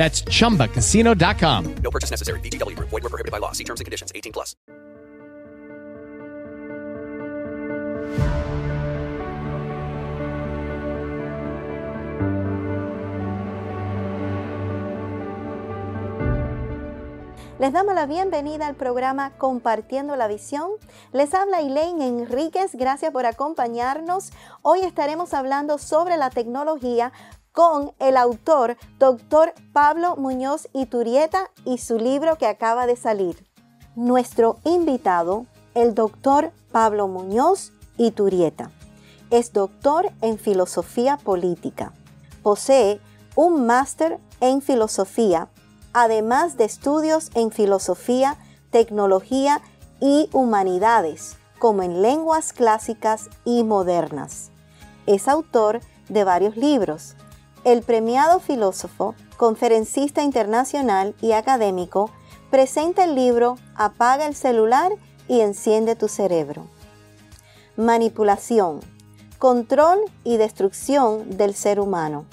That's 0.00 0.24
chumbacasino.com. 0.24 1.74
No 1.82 1.90
purchase 1.90 2.10
necessary. 2.10 2.40
VGW 2.40 2.74
Group. 2.74 2.88
Void 2.88 3.02
were 3.02 3.10
prohibited 3.10 3.32
by 3.32 3.38
law. 3.38 3.52
See 3.52 3.64
terms 3.64 3.80
and 3.80 3.84
conditions. 3.84 4.10
18 4.14 4.32
plus. 4.32 4.56
Les 17.58 17.74
damos 17.74 17.94
la 17.94 18.06
bienvenida 18.06 18.66
al 18.66 18.74
programa 18.74 19.32
Compartiendo 19.36 20.16
la 20.16 20.28
Visión. 20.28 20.70
Les 21.12 21.34
habla 21.34 21.60
Elaine 21.60 22.00
Enríquez, 22.00 22.74
gracias 22.74 23.12
por 23.12 23.26
acompañarnos. 23.26 24.30
Hoy 24.62 24.80
estaremos 24.80 25.34
hablando 25.34 25.76
sobre 25.76 26.16
la 26.16 26.30
tecnología 26.30 27.12
con 27.52 27.92
el 27.98 28.16
autor 28.16 28.76
Dr. 28.98 29.52
Pablo 29.72 30.16
Muñoz 30.16 30.68
Iturieta 30.72 31.50
y 31.64 31.78
su 31.78 31.98
libro 31.98 32.36
que 32.36 32.46
acaba 32.46 32.86
de 32.86 32.96
salir. 32.96 33.46
Nuestro 33.96 34.58
invitado, 34.64 35.46
el 35.74 35.94
doctor 35.94 36.52
Pablo 36.72 37.08
Muñoz 37.08 37.72
Iturieta, 37.96 38.70
es 39.30 39.52
doctor 39.52 40.10
en 40.22 40.38
filosofía 40.38 41.16
política. 41.16 41.92
Posee 42.42 43.00
un 43.34 43.66
máster 43.66 44.18
en 44.40 44.62
filosofía, 44.62 45.48
además 45.92 46.56
de 46.56 46.64
estudios 46.64 47.30
en 47.34 47.50
filosofía, 47.50 48.36
tecnología 48.70 49.60
y 50.00 50.28
humanidades, 50.32 51.36
como 51.58 51.82
en 51.82 52.00
lenguas 52.00 52.52
clásicas 52.52 53.28
y 53.44 53.64
modernas. 53.64 54.50
Es 55.06 55.28
autor 55.28 55.80
de 56.08 56.24
varios 56.24 56.56
libros, 56.56 57.14
el 57.64 57.82
premiado 57.82 58.40
filósofo, 58.40 59.14
conferencista 59.36 60.22
internacional 60.22 61.14
y 61.20 61.32
académico 61.32 62.10
presenta 62.50 63.04
el 63.04 63.14
libro 63.14 63.56
Apaga 63.74 64.26
el 64.26 64.34
celular 64.34 64.92
y 65.28 65.40
enciende 65.40 65.94
tu 65.94 66.08
cerebro. 66.08 66.66
Manipulación, 67.76 68.80
control 69.38 69.98
y 70.24 70.36
destrucción 70.36 71.36
del 71.36 71.54
ser 71.54 71.80
humano. 71.80 72.24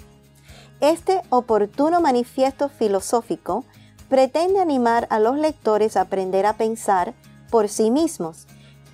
Este 0.79 1.21
oportuno 1.29 2.01
manifiesto 2.01 2.69
filosófico 2.69 3.65
pretende 4.09 4.59
animar 4.59 5.07
a 5.09 5.19
los 5.19 5.37
lectores 5.37 5.97
a 5.97 6.01
aprender 6.01 6.45
a 6.45 6.53
pensar 6.53 7.13
por 7.49 7.67
sí 7.67 7.91
mismos 7.91 8.47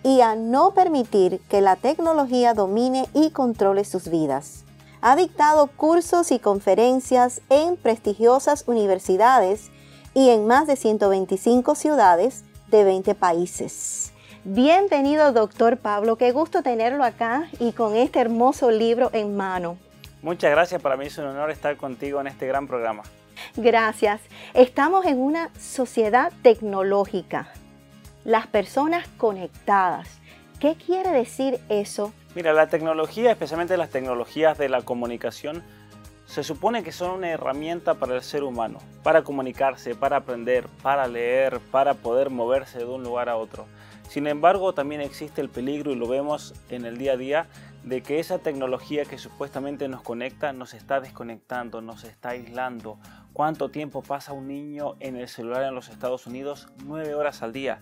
y 0.03 0.21
a 0.21 0.35
no 0.35 0.71
permitir 0.73 1.39
que 1.47 1.61
la 1.61 1.75
tecnología 1.75 2.53
domine 2.53 3.07
y 3.13 3.29
controle 3.29 3.85
sus 3.85 4.09
vidas 4.09 4.63
ha 5.03 5.17
dictado 5.17 5.67
cursos 5.67 6.31
y 6.31 6.39
conferencias 6.39 7.41
en 7.49 7.75
prestigiosas 7.75 8.63
universidades 8.67 9.69
y 10.13 10.29
en 10.29 10.47
más 10.47 10.65
de 10.65 10.77
125 10.77 11.75
ciudades 11.75 12.45
de 12.67 12.85
20 12.85 13.13
países. 13.13 14.13
Bienvenido, 14.45 15.33
doctor 15.33 15.75
Pablo. 15.75 16.15
Qué 16.15 16.31
gusto 16.31 16.63
tenerlo 16.63 17.03
acá 17.03 17.49
y 17.59 17.73
con 17.73 17.97
este 17.97 18.21
hermoso 18.21 18.71
libro 18.71 19.09
en 19.11 19.35
mano. 19.35 19.77
Muchas 20.21 20.51
gracias. 20.51 20.81
Para 20.81 20.95
mí 20.95 21.07
es 21.07 21.17
un 21.17 21.25
honor 21.25 21.51
estar 21.51 21.75
contigo 21.75 22.21
en 22.21 22.27
este 22.27 22.47
gran 22.47 22.65
programa. 22.65 23.03
Gracias. 23.57 24.21
Estamos 24.53 25.05
en 25.05 25.19
una 25.19 25.49
sociedad 25.59 26.31
tecnológica. 26.43 27.49
Las 28.23 28.47
personas 28.47 29.05
conectadas. 29.17 30.07
¿Qué 30.63 30.77
quiere 30.77 31.11
decir 31.11 31.59
eso 31.67 32.13
Mira, 32.35 32.53
la 32.53 32.67
tecnología, 32.67 33.31
especialmente 33.31 33.75
las 33.75 33.89
tecnologías 33.89 34.57
de 34.57 34.69
la 34.69 34.81
comunicación, 34.81 35.61
se 36.25 36.41
supone 36.41 36.83
que 36.83 36.93
son 36.93 37.11
una 37.11 37.31
herramienta 37.31 37.95
para 37.95 38.15
el 38.15 38.21
ser 38.21 38.43
humano, 38.43 38.79
para 39.03 39.25
comunicarse, 39.25 39.93
para 39.93 40.15
aprender, 40.15 40.69
para 40.81 41.05
leer, 41.07 41.59
para 41.69 41.95
poder 41.95 42.29
moverse 42.29 42.77
de 42.77 42.85
un 42.85 43.03
lugar 43.03 43.27
a 43.27 43.35
otro. 43.35 43.65
Sin 44.07 44.25
embargo, 44.25 44.73
también 44.73 45.01
existe 45.01 45.41
el 45.41 45.49
peligro, 45.49 45.91
y 45.91 45.95
lo 45.95 46.07
vemos 46.07 46.53
en 46.69 46.85
el 46.85 46.97
día 46.97 47.11
a 47.11 47.17
día, 47.17 47.47
de 47.83 48.01
que 48.01 48.21
esa 48.21 48.39
tecnología 48.39 49.03
que 49.03 49.17
supuestamente 49.17 49.89
nos 49.89 50.01
conecta 50.01 50.53
nos 50.53 50.73
está 50.73 51.01
desconectando, 51.01 51.81
nos 51.81 52.05
está 52.05 52.29
aislando. 52.29 52.99
¿Cuánto 53.33 53.69
tiempo 53.69 54.01
pasa 54.01 54.31
un 54.31 54.47
niño 54.47 54.95
en 55.01 55.17
el 55.17 55.27
celular 55.27 55.63
en 55.63 55.75
los 55.75 55.89
Estados 55.89 56.25
Unidos? 56.25 56.69
Nueve 56.85 57.15
horas 57.15 57.41
al 57.41 57.51
día. 57.51 57.81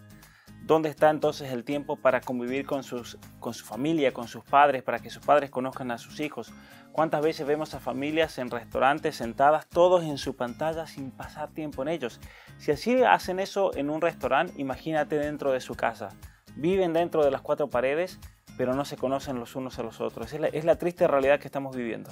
¿Dónde 0.72 0.88
está 0.88 1.10
entonces 1.10 1.52
el 1.52 1.66
tiempo 1.66 1.98
para 1.98 2.22
convivir 2.22 2.66
con, 2.66 2.84
sus, 2.84 3.18
con 3.42 3.54
su 3.54 3.66
familia, 3.66 4.14
con 4.14 4.30
sus 4.30 4.42
padres, 4.46 4.84
para 4.84 5.00
que 5.00 5.10
sus 5.10 5.22
padres 5.22 5.50
conozcan 5.50 5.92
a 5.92 5.98
sus 5.98 6.22
hijos? 6.22 6.54
¿Cuántas 6.94 7.22
veces 7.22 7.46
vemos 7.46 7.74
a 7.74 7.82
familias 7.82 8.38
en 8.38 8.50
restaurantes 8.50 9.18
sentadas 9.18 9.68
todos 9.68 10.06
en 10.06 10.18
su 10.18 10.38
pantalla 10.38 10.88
sin 10.88 11.12
pasar 11.12 11.52
tiempo 11.52 11.82
en 11.82 11.90
ellos? 11.90 12.22
Si 12.58 12.72
así 12.72 13.04
hacen 13.04 13.42
eso 13.42 13.76
en 13.76 13.90
un 13.90 14.00
restaurante, 14.00 14.54
imagínate 14.62 15.18
dentro 15.18 15.52
de 15.52 15.60
su 15.60 15.76
casa. 15.76 16.08
Viven 16.56 16.94
dentro 16.94 17.26
de 17.26 17.32
las 17.32 17.42
cuatro 17.42 17.70
paredes 17.70 18.18
pero 18.62 18.76
no 18.76 18.86
se 18.86 18.96
conocen 18.96 19.40
los 19.40 19.56
unos 19.56 19.80
a 19.80 19.82
los 19.82 20.02
otros. 20.02 20.32
Es 20.34 20.66
la, 20.66 20.76
triste 20.76 21.08
realidad 21.08 21.40
que 21.40 21.48
estamos 21.48 21.76
viviendo. 21.76 22.12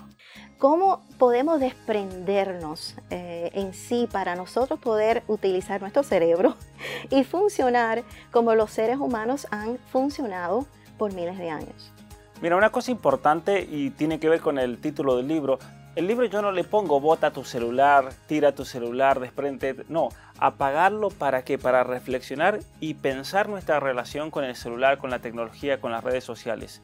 ¿Cómo 0.58 1.06
podemos 1.20 1.60
desprendernos 1.60 2.96
eh, 3.12 3.52
en 3.54 3.76
sí 3.76 4.10
para 4.12 4.36
nosotros 4.36 4.80
poder 4.80 5.22
utilizar 5.28 5.80
nuestro 5.80 6.02
cerebro 6.02 6.56
y 7.12 7.24
funcionar 7.24 8.02
como 8.32 8.56
los 8.56 8.72
seres 8.72 8.98
humanos 8.98 9.46
han 9.52 9.78
funcionado 9.92 10.66
por 10.98 11.14
miles 11.14 11.38
de 11.38 11.52
años? 11.52 11.94
Mira, 12.42 12.56
una 12.56 12.72
cosa 12.72 12.90
importante 12.90 13.62
y 13.70 13.92
tiene 13.92 14.20
que 14.20 14.28
ver 14.28 14.42
con 14.42 14.58
el 14.58 14.82
título 14.82 15.18
del 15.18 15.28
libro, 15.28 15.60
el 15.96 16.08
libro 16.08 16.26
yo 16.26 16.42
no 16.42 16.52
le 16.52 16.64
pongo 16.64 17.00
bota 17.00 17.32
tu 17.32 17.44
celular, 17.44 18.10
tira 18.28 18.54
tu 18.54 18.64
celular, 18.64 19.20
desprende, 19.20 19.76
no, 19.90 20.10
apagarlo 20.38 21.10
para 21.10 21.44
que 21.44 21.58
para 21.58 21.84
reflexionar 21.84 22.60
y 22.80 22.94
pensar 22.94 23.50
nuestra 23.50 23.80
relación 23.80 24.32
con 24.32 24.44
el 24.44 24.56
celular, 24.56 24.98
con 24.98 25.10
la 25.10 25.20
tecnología, 25.20 25.82
con 25.82 25.92
las 25.92 26.04
redes 26.04 26.24
sociales. 26.24 26.82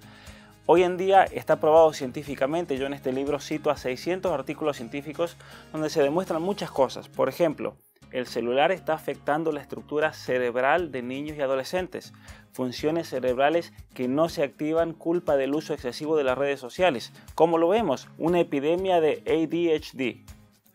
Hoy 0.68 0.84
en 0.84 0.98
día 0.98 1.24
está 1.24 1.60
probado 1.60 1.94
científicamente, 1.94 2.78
yo 2.78 2.88
en 2.88 2.94
este 2.94 3.14
libro 3.14 3.40
cito 3.40 3.70
a 3.70 3.78
600 3.78 4.32
artículos 4.32 4.78
científicos 4.78 5.38
donde 5.72 5.92
se 5.92 6.02
demuestran 6.02 6.42
muchas 6.42 6.72
cosas. 6.72 7.08
Por 7.08 7.30
ejemplo, 7.30 7.78
el 8.12 8.28
celular 8.28 8.72
está 8.72 8.94
afectando 8.94 9.52
la 9.52 9.62
estructura 9.62 10.14
cerebral 10.14 10.92
de 10.92 11.02
niños 11.02 11.38
y 11.38 11.42
adolescentes, 11.42 12.14
funciones 12.52 13.10
cerebrales 13.10 13.74
que 13.94 14.08
no 14.08 14.30
se 14.30 14.44
activan 14.44 14.94
culpa 14.94 15.36
del 15.38 15.54
uso 15.54 15.74
excesivo 15.74 16.16
de 16.16 16.24
las 16.24 16.38
redes 16.38 16.60
sociales. 16.60 17.12
Como 17.36 17.58
lo 17.58 17.68
vemos, 17.68 18.08
una 18.18 18.40
epidemia 18.40 19.02
de 19.02 19.24
ADHD. 19.26 20.26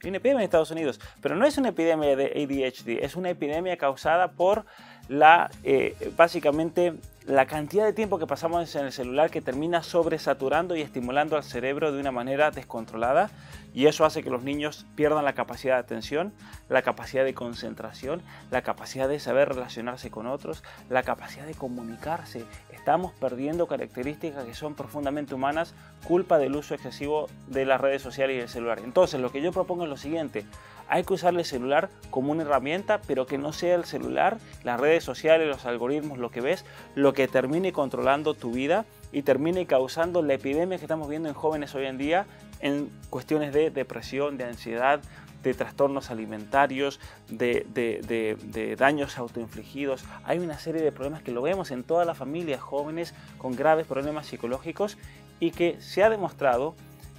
Una 0.07 0.17
epidemia 0.17 0.41
en 0.41 0.45
Estados 0.45 0.71
Unidos, 0.71 0.99
pero 1.21 1.37
no 1.37 1.45
es 1.45 1.59
una 1.59 1.71
epidemia 1.71 2.17
de 2.17 2.27
ADHD, 2.27 3.05
es 3.05 3.17
una 3.17 3.31
epidemia 3.31 3.77
causada 3.77 4.33
por 4.33 4.65
la, 5.09 5.51
eh, 5.63 5.95
básicamente 6.17 6.95
la 7.27 7.47
cantidad 7.47 7.85
de 7.85 7.93
tiempo 7.93 8.19
que 8.19 8.27
pasamos 8.27 8.75
en 8.75 8.87
el 8.87 8.93
celular 8.93 9.31
que 9.31 9.43
termina 9.43 9.83
sobresaturando 9.83 10.75
y 10.75 10.81
estimulando 10.81 11.37
al 11.37 11.45
cerebro 11.45 11.93
de 11.93 12.01
una 12.01 12.11
manera 12.11 12.51
descontrolada 12.51 13.31
Y 13.75 13.87
eso 13.87 14.05
hace 14.05 14.23
que 14.23 14.31
los 14.31 14.43
niños 14.43 14.87
pierdan 14.95 15.25
la 15.25 15.35
capacidad 15.35 15.75
de 15.75 15.81
atención, 15.81 16.33
la 16.69 16.83
capacidad 16.83 17.25
de 17.25 17.35
concentración, 17.35 18.23
la 18.51 18.63
capacidad 18.63 19.09
de 19.09 19.21
saber 19.21 19.51
relacionarse 19.51 20.11
con 20.11 20.27
otros, 20.27 20.65
la 20.89 21.03
capacidad 21.03 21.47
de 21.47 21.55
comunicarse. 21.55 22.45
Estamos 22.81 23.13
perdiendo 23.13 23.67
características 23.67 24.43
que 24.47 24.55
son 24.55 24.75
profundamente 24.75 25.35
humanas 25.35 25.75
culpa 26.09 26.39
del 26.39 26.57
uso 26.57 26.75
excesivo 26.75 27.29
de 27.47 27.67
las 27.67 27.79
redes 27.79 28.01
sociales 28.01 28.37
y 28.37 28.39
del 28.39 28.49
celular. 28.49 28.81
Entonces, 28.83 29.21
lo 29.21 29.31
que 29.31 29.43
yo 29.43 29.53
propongo 29.53 29.85
es 29.85 29.91
lo 29.91 29.99
siguiente. 29.99 30.47
Hay 30.89 31.05
que 31.05 31.13
usar 31.13 31.35
el 31.35 31.45
celular 31.45 31.91
como 32.11 32.33
una 32.33 32.41
herramienta, 32.43 33.03
pero 33.07 33.27
que 33.27 33.37
no 33.37 33.53
sea 33.53 33.75
el 33.75 33.85
celular, 33.85 34.39
las 34.65 34.81
redes 34.81 35.05
sociales, 35.05 35.47
los 35.47 35.67
algoritmos, 35.67 36.17
lo 36.17 36.31
que 36.31 36.41
ves, 36.41 36.65
lo 36.95 37.13
que 37.13 37.29
termine 37.29 37.75
controlando 37.75 38.33
tu 38.33 38.51
vida 38.51 38.87
y 39.13 39.23
termine 39.23 39.67
causando 39.67 40.23
la 40.23 40.33
epidemia 40.33 40.79
que 40.79 40.85
estamos 40.87 41.07
viendo 41.07 41.29
en 41.29 41.35
jóvenes 41.35 41.75
hoy 41.75 41.85
en 41.85 41.99
día 41.99 42.25
en 42.61 42.91
cuestiones 43.11 43.53
de 43.53 43.71
depresión, 43.71 44.39
de 44.39 44.45
ansiedad, 44.45 45.01
de 45.43 45.55
trastornos 45.55 46.11
alimentarios, 46.11 47.01
de, 47.29 48.77
daños 48.79 49.19
autoinfligidos. 49.19 50.05
Hay 50.25 50.39
una 50.39 50.59
serie 50.59 50.83
de 50.83 50.93
problemas 50.93 51.23
que 51.23 51.33
lo 51.33 51.43
vemos 51.43 51.71
en 51.71 51.83
todas 51.83 52.07
las 52.07 52.19
familias 52.19 52.61
jóvenes 52.61 53.15
con 53.39 53.57
graves 53.57 53.87
problemas 53.87 54.27
psicológicos 54.27 54.99
y 55.39 55.53
que 55.53 55.81
se 55.81 56.03
ha 56.03 56.11
demostrado 56.11 56.75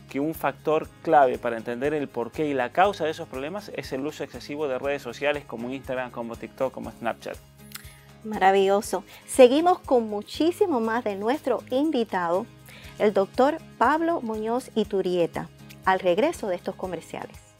que 0.09 0.19
un 0.19 0.33
factor 0.33 0.89
clave 1.03 1.37
para 1.37 1.57
entender 1.57 1.93
el 1.93 2.09
porqué 2.09 2.45
y 2.45 2.53
la 2.53 2.73
causa 2.73 3.05
de 3.05 3.11
esos 3.11 3.29
problemas 3.29 3.71
es 3.75 3.93
el 3.93 4.05
uso 4.05 4.25
excesivo 4.25 4.67
de 4.67 4.77
redes 4.77 5.01
sociales 5.01 5.45
como 5.45 5.69
Instagram, 5.69 6.11
como 6.11 6.35
TikTok, 6.35 6.73
como 6.73 6.91
Snapchat. 6.91 7.37
Maravilloso. 8.25 9.03
Seguimos 9.25 9.79
con 9.79 10.09
muchísimo 10.09 10.79
más 10.79 11.03
de 11.05 11.15
nuestro 11.15 11.63
invitado, 11.71 12.45
el 12.99 13.13
doctor 13.13 13.57
Pablo 13.77 14.21
Muñoz 14.21 14.69
Iturieta, 14.75 15.49
al 15.85 15.99
regreso 15.99 16.47
de 16.47 16.55
estos 16.55 16.75
comerciales. 16.75 17.50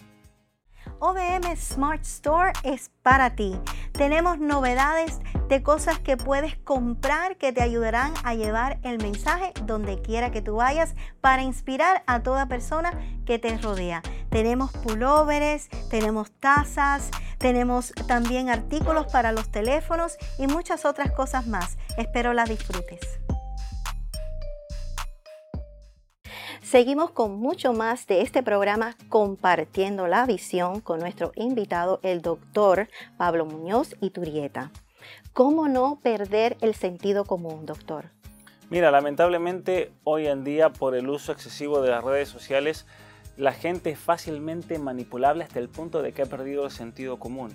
OBM 1.03 1.56
Smart 1.57 2.03
Store 2.03 2.53
es 2.63 2.92
para 3.01 3.36
ti. 3.36 3.59
Tenemos 3.92 4.38
novedades 4.38 5.19
de 5.50 5.63
cosas 5.63 5.98
que 5.98 6.15
puedes 6.15 6.57
comprar 6.57 7.38
que 7.38 7.51
te 7.51 7.63
ayudarán 7.63 8.13
a 8.24 8.36
llevar 8.36 8.77
el 8.83 9.00
mensaje 9.00 9.51
donde 9.65 10.00
quiera 10.00 10.30
que 10.30 10.44
tú 10.44 10.57
vayas 10.57 10.94
para 11.19 11.42
inspirar 11.42 12.03
a 12.06 12.21
toda 12.21 12.45
persona 12.45 12.94
que 13.25 13.39
te 13.39 13.57
rodea. 13.57 14.03
Tenemos 14.30 14.71
pulóveres, 14.74 15.69
tenemos 15.89 16.31
tazas, 16.39 17.09
tenemos 17.39 17.94
también 18.07 18.50
artículos 18.50 19.12
para 19.12 19.31
los 19.31 19.50
teléfonos 19.50 20.18
y 20.38 20.45
muchas 20.45 20.86
otras 20.86 21.12
cosas 21.13 21.48
más. 21.48 21.80
Espero 21.98 22.31
las 22.33 22.48
disfrutes. 22.48 23.00
Seguimos 26.71 27.12
con 27.12 27.35
mucho 27.38 27.73
más 27.73 28.07
de 28.07 28.21
este 28.21 28.44
programa 28.44 28.95
compartiendo 29.09 30.07
la 30.07 30.25
visión 30.25 30.79
con 30.79 31.01
nuestro 31.01 31.33
invitado, 31.35 32.00
el 32.01 32.21
doctor 32.21 32.88
Pablo 33.18 33.45
Muñoz 33.45 33.97
Iturieta. 34.00 34.71
¿Cómo 35.33 35.68
no 35.68 36.00
perder 36.01 36.56
el 36.62 36.73
sentido 36.73 37.25
común, 37.25 37.65
doctor? 37.65 38.06
Mira, 38.69 38.89
lamentablemente 38.89 39.91
hoy 40.06 40.27
en 40.27 40.45
día 40.45 40.69
por 40.69 40.95
el 40.95 41.09
uso 41.09 41.33
excesivo 41.33 41.81
de 41.81 41.89
las 41.89 42.06
redes 42.06 42.29
sociales, 42.29 42.85
la 43.35 43.51
gente 43.51 43.89
es 43.89 44.00
fácilmente 44.00 44.79
manipulable 44.79 45.44
hasta 45.44 45.59
el 45.59 45.67
punto 45.67 46.01
de 46.01 46.13
que 46.13 46.21
ha 46.21 46.27
perdido 46.27 46.63
el 46.63 46.71
sentido 46.71 47.19
común 47.19 47.51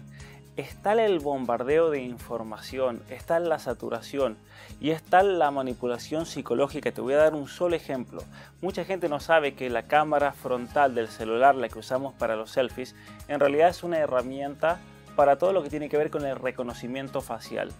está 0.57 0.93
el 0.93 1.19
bombardeo 1.19 1.91
de 1.91 2.01
información, 2.01 3.03
está 3.11 3.39
la 3.39 3.59
saturación 3.59 4.39
y 4.81 4.91
está 4.91 5.23
la 5.23 5.51
manipulación 5.51 6.25
psicológica. 6.25 6.93
Te 6.93 7.01
voy 7.01 7.15
a 7.15 7.19
dar 7.19 7.35
un 7.35 7.49
solo 7.49 7.77
ejemplo. 7.77 8.23
Mucha 8.63 8.85
gente 8.85 9.09
no 9.09 9.21
sabe 9.21 9.55
que 9.55 9.69
la 9.69 9.83
cámara 9.83 10.33
frontal 10.33 10.95
del 10.95 11.09
celular, 11.09 11.55
la 11.55 11.69
que 11.69 11.79
usamos 11.79 12.15
para 12.15 12.37
los 12.37 12.51
selfies, 12.51 12.95
en 13.29 13.41
realidad 13.41 13.69
es 13.69 13.83
una 13.83 13.99
herramienta 13.99 14.81
para 15.15 15.37
todo 15.37 15.53
lo 15.53 15.63
que 15.63 15.71
tiene 15.71 15.89
que 15.89 15.99
ver 15.99 16.11
con 16.11 16.25
el 16.25 16.37
reconocimiento 16.37 17.21
facial. 17.21 17.71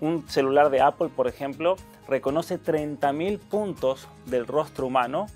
Un 0.00 0.28
celular 0.28 0.70
de 0.70 0.80
Apple, 0.80 1.08
por 1.08 1.26
ejemplo, 1.26 1.76
reconoce 2.08 2.60
30.000 2.60 3.38
puntos 3.38 4.08
del 4.26 4.46
rostro 4.46 4.86
humano 4.86 5.26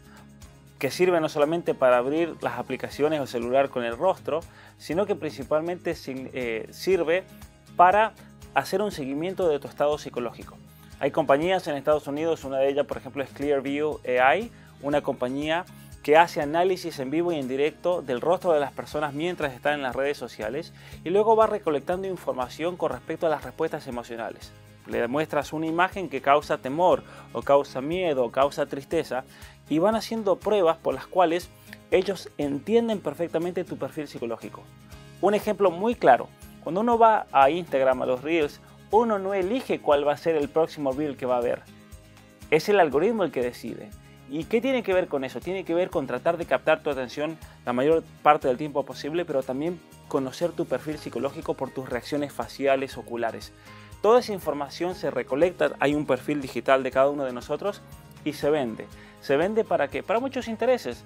que 0.79 0.91
sirve 0.91 1.21
no 1.21 1.29
solamente 1.29 1.75
para 1.75 1.99
abrir 1.99 2.37
las 2.41 2.59
aplicaciones 2.59 3.21
o 3.21 3.27
celular 3.27 3.69
con 3.69 3.85
el 3.85 3.97
rostro, 3.97 4.41
sino 4.79 5.07
que 5.07 5.17
principalmente 5.17 5.95
eh, 6.07 6.69
sirve 6.71 7.25
para 7.77 8.13
hacer 8.55 8.81
un 8.81 8.93
seguimiento 8.93 9.49
de 9.49 9.59
tu 9.59 9.69
estado 9.69 9.99
psicológico. 9.99 10.57
Hay 11.01 11.11
compañías 11.11 11.67
en 11.69 11.77
Estados 11.77 12.07
Unidos, 12.07 12.45
una 12.45 12.59
de 12.59 12.69
ellas 12.69 12.87
por 12.87 12.97
ejemplo 12.97 13.23
es 13.23 13.31
Clearview 13.31 14.01
AI, 14.05 14.51
una 14.83 15.01
compañía 15.01 15.65
que 16.03 16.17
hace 16.17 16.41
análisis 16.41 16.99
en 17.01 17.11
vivo 17.11 17.33
y 17.33 17.39
en 17.39 17.49
directo 17.49 18.03
del 18.03 18.21
rostro 18.21 18.53
de 18.53 18.61
las 18.61 18.73
personas 18.73 19.15
mientras 19.15 19.53
están 19.53 19.75
en 19.75 19.83
las 19.83 19.95
redes 19.95 20.17
sociales 20.17 20.73
y 21.05 21.11
luego 21.11 21.37
va 21.37 21.47
recolectando 21.47 22.09
información 22.09 22.77
con 22.77 22.91
respecto 22.91 23.27
a 23.27 23.31
las 23.31 23.45
respuestas 23.45 23.87
emocionales. 23.87 24.53
Le 24.87 25.07
muestras 25.07 25.53
una 25.53 25.67
imagen 25.67 26.09
que 26.09 26.23
causa 26.23 26.59
temor 26.59 27.03
o 27.33 27.43
causa 27.43 27.83
miedo 27.83 28.25
o 28.25 28.31
causa 28.31 28.65
tristeza 28.65 29.25
y 29.69 29.79
van 29.79 29.94
haciendo 29.94 30.37
pruebas 30.37 30.76
por 30.76 30.94
las 30.94 31.06
cuales 31.06 31.49
ellos 31.91 32.31
entienden 32.38 33.00
perfectamente 33.00 33.65
tu 33.65 33.76
perfil 33.76 34.09
psicológico. 34.09 34.62
Un 35.20 35.35
ejemplo 35.35 35.70
muy 35.70 35.94
claro, 35.94 36.29
cuando 36.62 36.81
uno 36.81 36.99
va 36.99 37.26
a 37.32 37.50
Instagram, 37.50 38.03
a 38.03 38.06
los 38.06 38.23
Reels, 38.23 38.61
uno 38.91 39.19
no 39.19 39.35
elige 39.35 39.81
cuál 39.81 40.06
va 40.06 40.12
a 40.12 40.19
ser 40.19 40.37
el 40.37 40.49
próximo 40.49 40.93
Reel 40.93 41.17
que 41.17 41.26
va 41.26 41.38
a 41.38 41.43
ver. 41.43 41.62
Es 42.50 42.69
el 42.69 42.81
algoritmo 42.81 43.25
el 43.25 43.31
que 43.31 43.43
decide. 43.43 43.91
¿Y 44.31 44.44
qué 44.44 44.61
tiene 44.61 44.82
que 44.82 44.93
ver 44.93 45.09
con 45.09 45.25
eso? 45.25 45.41
Tiene 45.41 45.65
que 45.65 45.75
ver 45.75 45.88
con 45.88 46.06
tratar 46.06 46.37
de 46.37 46.44
captar 46.44 46.82
tu 46.82 46.91
atención 46.91 47.38
la 47.65 47.73
mayor 47.73 48.03
parte 48.23 48.49
del 48.49 48.59
tiempo 48.59 48.85
posible, 48.85 49.25
pero 49.25 49.43
también 49.43 49.81
conocer 50.09 50.53
tu 50.53 50.67
perfil 50.67 50.99
psicológico 50.99 51.55
por 51.55 51.70
tus 51.70 51.88
reacciones 51.88 52.32
faciales, 52.32 52.99
oculares. 52.99 53.53
Toda 54.03 54.20
esa 54.20 54.32
información 54.32 54.94
se 54.94 55.11
recolecta, 55.11 55.73
hay 55.81 55.94
un 55.94 56.06
perfil 56.06 56.41
digital 56.41 56.82
de 56.82 56.91
cada 56.91 57.09
uno 57.09 57.25
de 57.25 57.32
nosotros 57.32 57.82
y 58.25 58.32
se 58.32 58.50
vende. 58.50 58.87
¿Se 59.20 59.37
vende 59.37 59.65
para 59.65 59.88
qué? 59.88 60.03
Para 60.03 60.20
muchos 60.20 60.49
intereses. 60.49 61.05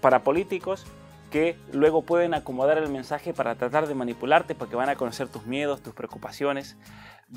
Para 0.00 0.22
políticos 0.22 0.86
que 1.30 1.56
luego 1.72 2.02
pueden 2.02 2.34
acomodar 2.34 2.76
el 2.78 2.90
mensaje 2.90 3.32
para 3.32 3.54
tratar 3.54 3.86
de 3.86 3.94
manipularte 3.94 4.54
porque 4.54 4.76
van 4.76 4.90
a 4.90 4.96
conocer 4.96 5.28
tus 5.28 5.46
miedos, 5.46 5.82
tus 5.82 5.94
preocupaciones. 5.94 6.76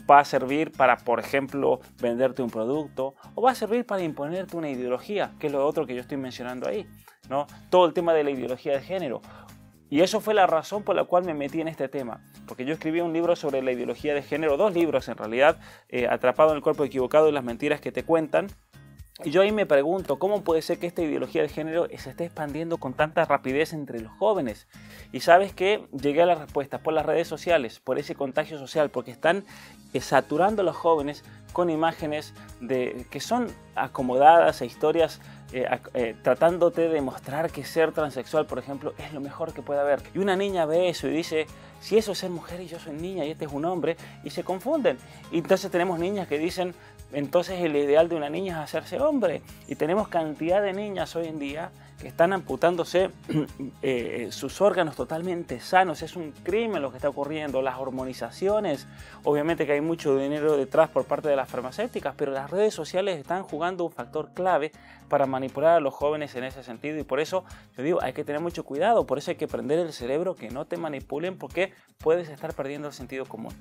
Va 0.10 0.20
a 0.20 0.26
servir 0.26 0.72
para, 0.74 0.98
por 0.98 1.22
ejemplo, 1.22 1.80
venderte 2.02 2.42
un 2.42 2.50
producto 2.50 3.16
o 3.36 3.42
va 3.42 3.52
a 3.52 3.56
servir 3.56 3.86
para 3.86 4.04
imponerte 4.04 4.58
una 4.58 4.70
ideología, 4.70 5.32
que 5.40 5.48
es 5.48 5.54
lo 5.54 5.66
otro 5.66 5.86
que 5.86 5.96
yo 5.96 6.02
estoy 6.02 6.18
mencionando 6.18 6.68
ahí. 6.68 6.86
¿no? 7.30 7.48
Todo 7.70 7.86
el 7.86 7.94
tema 7.94 8.14
de 8.14 8.24
la 8.24 8.32
ideología 8.32 8.74
de 8.74 8.82
género. 8.82 9.22
Y 9.90 10.02
eso 10.02 10.20
fue 10.20 10.34
la 10.34 10.48
razón 10.48 10.84
por 10.84 10.96
la 10.96 11.04
cual 11.04 11.26
me 11.26 11.34
metí 11.34 11.62
en 11.62 11.68
este 11.68 11.88
tema, 11.88 12.20
porque 12.48 12.66
yo 12.66 12.74
escribí 12.74 13.02
un 13.02 13.14
libro 13.14 13.36
sobre 13.36 13.62
la 13.62 13.72
ideología 13.72 14.16
de 14.16 14.24
género, 14.24 14.58
dos 14.58 14.74
libros 14.74 15.08
en 15.08 15.16
realidad, 15.16 15.60
eh, 15.90 16.08
Atrapado 16.08 16.52
en 16.52 16.58
el 16.58 16.64
cuerpo 16.64 16.84
equivocado 16.84 17.30
y 17.30 17.32
las 17.32 17.44
mentiras 17.44 17.82
que 17.82 17.92
te 17.92 18.04
cuentan, 18.04 18.48
y 19.24 19.32
yo 19.32 19.42
ahí 19.42 19.54
me 19.54 19.66
pregunto, 19.66 20.20
¿cómo 20.20 20.44
puede 20.44 20.62
ser 20.62 20.78
que 20.78 20.88
esta 20.88 21.02
ideología 21.02 21.42
de 21.42 21.48
género 21.48 21.88
se 21.98 22.10
esté 22.10 22.26
expandiendo 22.26 22.78
con 22.78 22.94
tanta 22.94 23.24
rapidez 23.24 23.72
entre 23.72 24.02
los 24.02 24.12
jóvenes? 24.12 24.68
Y 25.14 25.22
sabes 25.22 25.54
que 25.54 25.88
llegué 25.94 26.24
a 26.24 26.26
la 26.26 26.36
respuesta 26.36 26.80
por 26.80 26.94
las 26.94 27.06
redes 27.06 27.26
sociales, 27.26 27.80
por 27.80 27.98
ese 27.98 28.14
contagio 28.14 28.60
social, 28.60 28.90
porque 28.90 29.12
están 29.12 29.46
eh, 29.94 30.02
saturando 30.02 30.64
a 30.64 30.66
los 30.66 30.76
jóvenes 30.76 31.24
con 31.54 31.70
imágenes 31.70 32.34
de, 32.60 33.06
que 33.10 33.22
son 33.22 33.48
acomodadas 33.76 34.62
e 34.62 34.66
historias 34.66 35.22
eh, 35.54 35.66
eh, 35.94 36.16
tratándote 36.22 36.82
de 36.82 36.90
demostrar 36.90 37.50
que 37.50 37.64
ser 37.64 37.94
transexual, 37.94 38.46
por 38.46 38.60
ejemplo, 38.60 38.94
es 38.98 39.14
lo 39.14 39.22
mejor 39.22 39.54
que 39.54 39.62
puede 39.62 39.80
haber. 39.80 40.02
Y 40.14 40.20
una 40.20 40.36
niña 40.36 40.66
ve 40.66 40.90
eso 40.90 41.08
y 41.08 41.12
dice, 41.12 41.48
si 41.80 41.98
eso 41.98 42.12
es 42.12 42.18
ser 42.18 42.32
mujer 42.32 42.60
y 42.60 42.68
yo 42.68 42.80
soy 42.80 42.94
niña 42.94 43.24
y 43.24 43.32
este 43.32 43.46
es 43.46 43.54
un 43.54 43.64
hombre, 43.64 43.96
y 44.26 44.32
se 44.32 44.44
confunden. 44.44 44.98
Y 45.32 45.38
entonces 45.38 45.72
tenemos 45.72 46.00
niñas 46.00 46.28
que 46.28 46.40
dicen, 46.40 46.76
entonces 47.16 47.62
el 47.62 47.76
ideal 47.78 48.10
de 48.10 48.16
una 48.16 48.30
niña 48.30 48.58
es 48.58 48.64
hacerse 48.64 49.00
hombre. 49.00 49.42
Y 49.70 49.76
tenemos 49.76 50.10
cantidad 50.10 50.62
de 50.62 50.74
niñas 50.74 51.16
hoy 51.16 51.28
en 51.28 51.40
día 51.40 51.72
que 52.02 52.10
están 52.10 52.34
amputándose 52.34 53.10
eh, 53.82 54.28
sus 54.32 54.60
órganos 54.60 54.98
totalmente 54.98 55.62
sanos. 55.62 56.02
Es 56.02 56.18
un 56.18 56.34
crimen 56.44 56.82
lo 56.82 56.92
que 56.92 56.98
está 56.98 57.08
ocurriendo. 57.08 57.62
Las 57.62 57.80
hormonizaciones, 57.80 58.86
obviamente 59.24 59.66
que 59.66 59.72
hay 59.72 59.82
mucho 59.82 60.18
dinero 60.18 60.58
detrás 60.58 60.90
por 60.90 61.06
parte 61.06 61.30
de 61.30 61.38
las 61.38 61.48
farmacéuticas, 61.48 62.16
pero 62.18 62.34
las 62.34 62.52
redes 62.52 62.74
sociales 62.74 63.18
están 63.18 63.44
jugando 63.44 63.86
un 63.86 63.92
factor 63.92 64.34
clave 64.34 64.74
para 65.08 65.26
manipular 65.26 65.78
a 65.78 65.80
los 65.80 65.94
jóvenes 65.94 66.36
en 66.36 66.44
ese 66.44 66.64
sentido. 66.64 67.00
Y 67.00 67.04
por 67.04 67.22
eso 67.22 67.46
yo 67.78 67.84
digo, 67.84 68.00
hay 68.02 68.12
que 68.12 68.26
tener 68.26 68.42
mucho 68.42 68.66
cuidado. 68.66 69.08
Por 69.08 69.20
eso 69.20 69.32
hay 69.32 69.38
que 69.38 69.48
prender 69.48 69.80
el 69.80 69.94
cerebro, 69.94 70.36
que 70.36 70.50
no 70.50 70.66
te 70.66 70.76
manipulen, 70.76 71.38
porque 71.38 71.72
puedes 71.98 72.28
estar 72.28 72.54
perdiendo 72.54 72.90
el 72.90 72.94
sentido 72.94 73.26
común. 73.26 73.54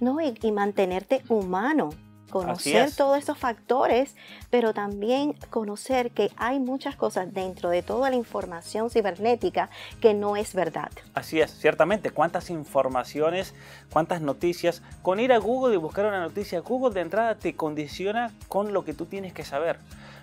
No, 0.00 0.16
y 0.20 0.50
mantenerte 0.50 1.22
humano 1.28 1.90
conocer 2.30 2.90
todos 2.94 3.18
esos 3.18 3.38
factores, 3.38 4.14
pero 4.50 4.74
también 4.74 5.34
conocer 5.50 6.10
que 6.10 6.30
hay 6.36 6.58
muchas 6.58 6.96
cosas 6.96 7.32
dentro 7.32 7.70
de 7.70 7.82
toda 7.82 8.10
la 8.10 8.16
información 8.16 8.90
cibernética 8.90 9.70
que 10.00 10.14
no 10.14 10.36
es 10.36 10.54
verdad. 10.54 10.90
Así 11.14 11.40
es, 11.40 11.50
ciertamente. 11.58 12.10
¿Cuántas 12.10 12.50
informaciones, 12.50 13.54
cuántas 13.90 14.20
noticias? 14.20 14.82
Con 15.02 15.20
ir 15.20 15.32
a 15.32 15.38
Google 15.38 15.74
y 15.74 15.78
buscar 15.78 16.06
una 16.06 16.20
noticia, 16.20 16.60
Google 16.60 16.94
de 16.94 17.00
entrada 17.00 17.34
te 17.36 17.54
condiciona 17.54 18.32
con 18.48 18.72
lo 18.72 18.84
que 18.84 18.94
tú 18.94 19.06
tienes 19.06 19.32
que 19.32 19.44
saber. 19.44 19.78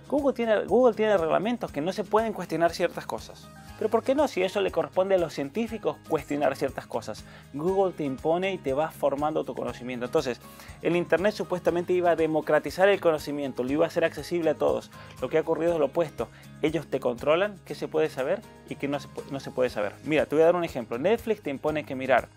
Google 0.10 0.34
tiene, 0.34 0.66
Google 0.66 0.96
tiene 0.96 1.18
reglamentos 1.18 1.72
que 1.72 1.82
no 1.82 1.94
se 1.94 2.04
pueden 2.04 2.34
cuestionar 2.34 2.72
ciertas 2.72 3.06
cosas. 3.06 3.48
Pero 3.78 3.90
¿por 3.90 4.04
qué 4.04 4.16
no? 4.16 4.28
Si 4.28 4.44
eso 4.44 4.62
le 4.62 4.72
corresponde 4.72 5.16
a 5.16 5.18
los 5.18 5.34
científicos 5.34 5.98
cuestionar 6.08 6.56
ciertas 6.56 6.86
cosas. 6.88 7.24
Google 7.54 7.94
te 7.94 8.04
impone 8.04 8.54
y 8.54 8.58
te 8.58 8.74
va 8.74 8.92
formando 8.92 9.44
tu 9.44 9.56
conocimiento. 9.56 10.06
Entonces, 10.06 10.40
el 10.82 10.96
Internet 10.96 11.34
supuestamente 11.34 11.94
iba 11.94 12.12
a 12.12 12.16
democratizar 12.16 12.88
el 12.90 13.02
conocimiento, 13.02 13.64
lo 13.64 13.72
iba 13.72 13.86
a 13.86 13.88
hacer 13.88 14.06
accesible 14.06 14.52
a 14.52 14.56
todos. 14.56 14.92
Lo 15.22 15.30
que 15.30 15.38
ha 15.38 15.42
ocurrido 15.42 15.74
es 15.74 15.80
lo 15.80 15.86
opuesto. 15.86 16.28
Ellos 16.62 16.88
te 16.88 17.00
controlan 17.00 17.60
qué 17.66 17.76
se 17.76 17.88
puede 17.88 18.10
saber 18.10 18.42
y 18.70 18.76
qué 18.76 18.88
no 18.88 19.00
se, 19.00 19.08
no 19.32 19.40
se 19.40 19.52
puede 19.52 19.70
saber. 19.70 19.94
Mira, 20.06 20.26
te 20.26 20.36
voy 20.36 20.44
a 20.44 20.46
dar 20.46 20.56
un 20.56 20.64
ejemplo. 20.64 20.98
Netflix 20.98 21.42
te 21.42 21.50
impone 21.50 21.84
que 21.84 21.96
mirar. 21.96 22.30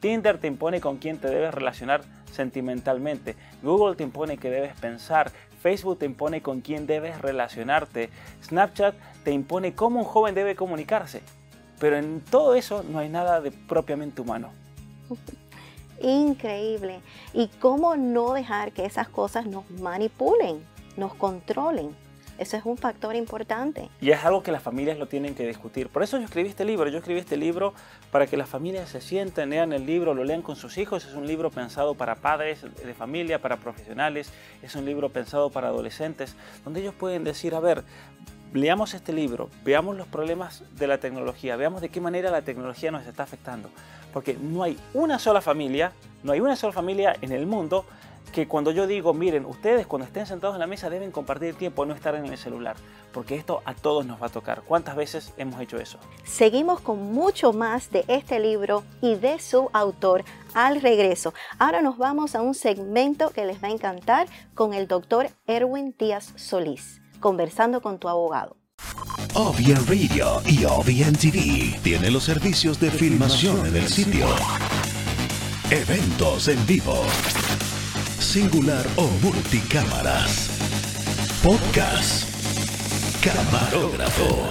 Tinder 0.00 0.38
te 0.38 0.48
impone 0.48 0.80
con 0.80 0.96
quién 0.96 1.18
te 1.18 1.28
debes 1.28 1.54
relacionar 1.54 2.02
sentimentalmente. 2.32 3.36
Google 3.62 3.94
te 3.94 4.02
impone 4.02 4.36
que 4.36 4.50
debes 4.50 4.74
pensar. 4.80 5.30
Facebook 5.62 6.00
te 6.00 6.06
impone 6.06 6.42
con 6.42 6.60
quién 6.60 6.86
debes 6.86 7.22
relacionarte. 7.22 8.10
Snapchat 8.44 8.96
te 9.22 9.30
impone 9.30 9.74
cómo 9.74 10.00
un 10.00 10.04
joven 10.04 10.34
debe 10.34 10.56
comunicarse. 10.56 11.22
Pero 11.78 11.96
en 11.96 12.20
todo 12.20 12.54
eso 12.54 12.82
no 12.82 12.98
hay 12.98 13.08
nada 13.08 13.40
de 13.40 13.52
propiamente 13.52 14.20
humano. 14.20 14.50
Increíble. 16.02 17.00
¿Y 17.32 17.46
cómo 17.46 17.96
no 17.96 18.32
dejar 18.32 18.72
que 18.72 18.84
esas 18.84 19.08
cosas 19.08 19.46
nos 19.46 19.70
manipulen, 19.70 20.64
nos 20.96 21.14
controlen? 21.14 21.94
Eso 22.38 22.56
es 22.56 22.64
un 22.64 22.76
factor 22.76 23.14
importante. 23.14 23.88
Y 24.00 24.10
es 24.10 24.24
algo 24.24 24.42
que 24.42 24.52
las 24.52 24.62
familias 24.62 24.98
lo 24.98 25.06
tienen 25.06 25.34
que 25.34 25.46
discutir. 25.46 25.88
Por 25.88 26.02
eso 26.02 26.18
yo 26.18 26.24
escribí 26.24 26.48
este 26.48 26.64
libro. 26.64 26.88
Yo 26.88 26.98
escribí 26.98 27.20
este 27.20 27.36
libro 27.36 27.74
para 28.10 28.26
que 28.26 28.36
las 28.36 28.48
familias 28.48 28.88
se 28.88 29.00
sienten, 29.00 29.50
lean 29.50 29.72
el 29.72 29.86
libro, 29.86 30.14
lo 30.14 30.24
lean 30.24 30.42
con 30.42 30.56
sus 30.56 30.78
hijos. 30.78 31.04
Es 31.04 31.14
un 31.14 31.26
libro 31.26 31.50
pensado 31.50 31.94
para 31.94 32.16
padres 32.16 32.62
de 32.62 32.94
familia, 32.94 33.40
para 33.40 33.56
profesionales. 33.58 34.32
Es 34.62 34.74
un 34.74 34.84
libro 34.84 35.10
pensado 35.10 35.50
para 35.50 35.68
adolescentes, 35.68 36.34
donde 36.64 36.80
ellos 36.80 36.94
pueden 36.94 37.22
decir, 37.24 37.54
a 37.54 37.60
ver, 37.60 37.84
leamos 38.54 38.94
este 38.94 39.12
libro, 39.12 39.48
veamos 39.64 39.96
los 39.96 40.06
problemas 40.06 40.64
de 40.76 40.86
la 40.86 40.98
tecnología, 40.98 41.56
veamos 41.56 41.80
de 41.80 41.88
qué 41.88 42.00
manera 42.00 42.30
la 42.30 42.42
tecnología 42.42 42.90
nos 42.90 43.06
está 43.06 43.22
afectando. 43.22 43.70
Porque 44.12 44.36
no 44.40 44.62
hay 44.62 44.78
una 44.94 45.18
sola 45.18 45.40
familia, 45.40 45.92
no 46.22 46.32
hay 46.32 46.40
una 46.40 46.56
sola 46.56 46.72
familia 46.72 47.16
en 47.20 47.32
el 47.32 47.46
mundo 47.46 47.86
que 48.32 48.48
cuando 48.48 48.70
yo 48.70 48.86
digo, 48.86 49.12
miren, 49.12 49.44
ustedes 49.44 49.86
cuando 49.86 50.06
estén 50.06 50.26
sentados 50.26 50.56
en 50.56 50.60
la 50.60 50.66
mesa 50.66 50.88
deben 50.88 51.10
compartir 51.10 51.54
tiempo, 51.54 51.84
no 51.84 51.94
estar 51.94 52.14
en 52.14 52.26
el 52.26 52.38
celular, 52.38 52.76
porque 53.12 53.36
esto 53.36 53.62
a 53.64 53.74
todos 53.74 54.06
nos 54.06 54.20
va 54.22 54.26
a 54.26 54.30
tocar. 54.30 54.62
¿Cuántas 54.62 54.96
veces 54.96 55.32
hemos 55.36 55.60
hecho 55.60 55.76
eso? 55.76 55.98
Seguimos 56.24 56.80
con 56.80 57.12
mucho 57.12 57.52
más 57.52 57.90
de 57.90 58.04
este 58.08 58.40
libro 58.40 58.84
y 59.00 59.16
de 59.16 59.38
su 59.38 59.68
autor 59.72 60.24
al 60.54 60.80
regreso. 60.80 61.34
Ahora 61.58 61.82
nos 61.82 61.98
vamos 61.98 62.34
a 62.34 62.42
un 62.42 62.54
segmento 62.54 63.30
que 63.30 63.44
les 63.44 63.62
va 63.62 63.68
a 63.68 63.72
encantar 63.72 64.26
con 64.54 64.72
el 64.72 64.88
doctor 64.88 65.28
Erwin 65.46 65.94
Díaz 65.98 66.32
Solís, 66.36 67.00
conversando 67.20 67.82
con 67.82 67.98
tu 67.98 68.08
abogado. 68.08 68.56
OBN 69.34 69.86
Radio 69.86 70.42
y 70.46 70.64
OBN 70.64 71.14
TV 71.14 71.78
tiene 71.82 72.10
los 72.10 72.24
servicios 72.24 72.78
de 72.78 72.90
filmación 72.90 73.66
en 73.66 73.76
el 73.76 73.88
sitio. 73.88 74.26
Eventos 75.70 76.48
en 76.48 76.66
vivo 76.66 77.02
singular 78.32 78.84
o 78.96 79.06
multicámaras. 79.20 80.48
Podcast. 81.42 82.24
Camarógrafo. 83.22 84.48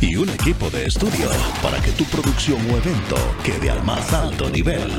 Y 0.00 0.16
un 0.16 0.30
equipo 0.30 0.70
de 0.70 0.86
estudio 0.86 1.28
para 1.62 1.78
que 1.82 1.92
tu 1.92 2.04
producción 2.04 2.58
o 2.70 2.78
evento 2.78 3.16
quede 3.44 3.68
al 3.68 3.84
más 3.84 4.10
alto 4.14 4.48
nivel. 4.48 4.90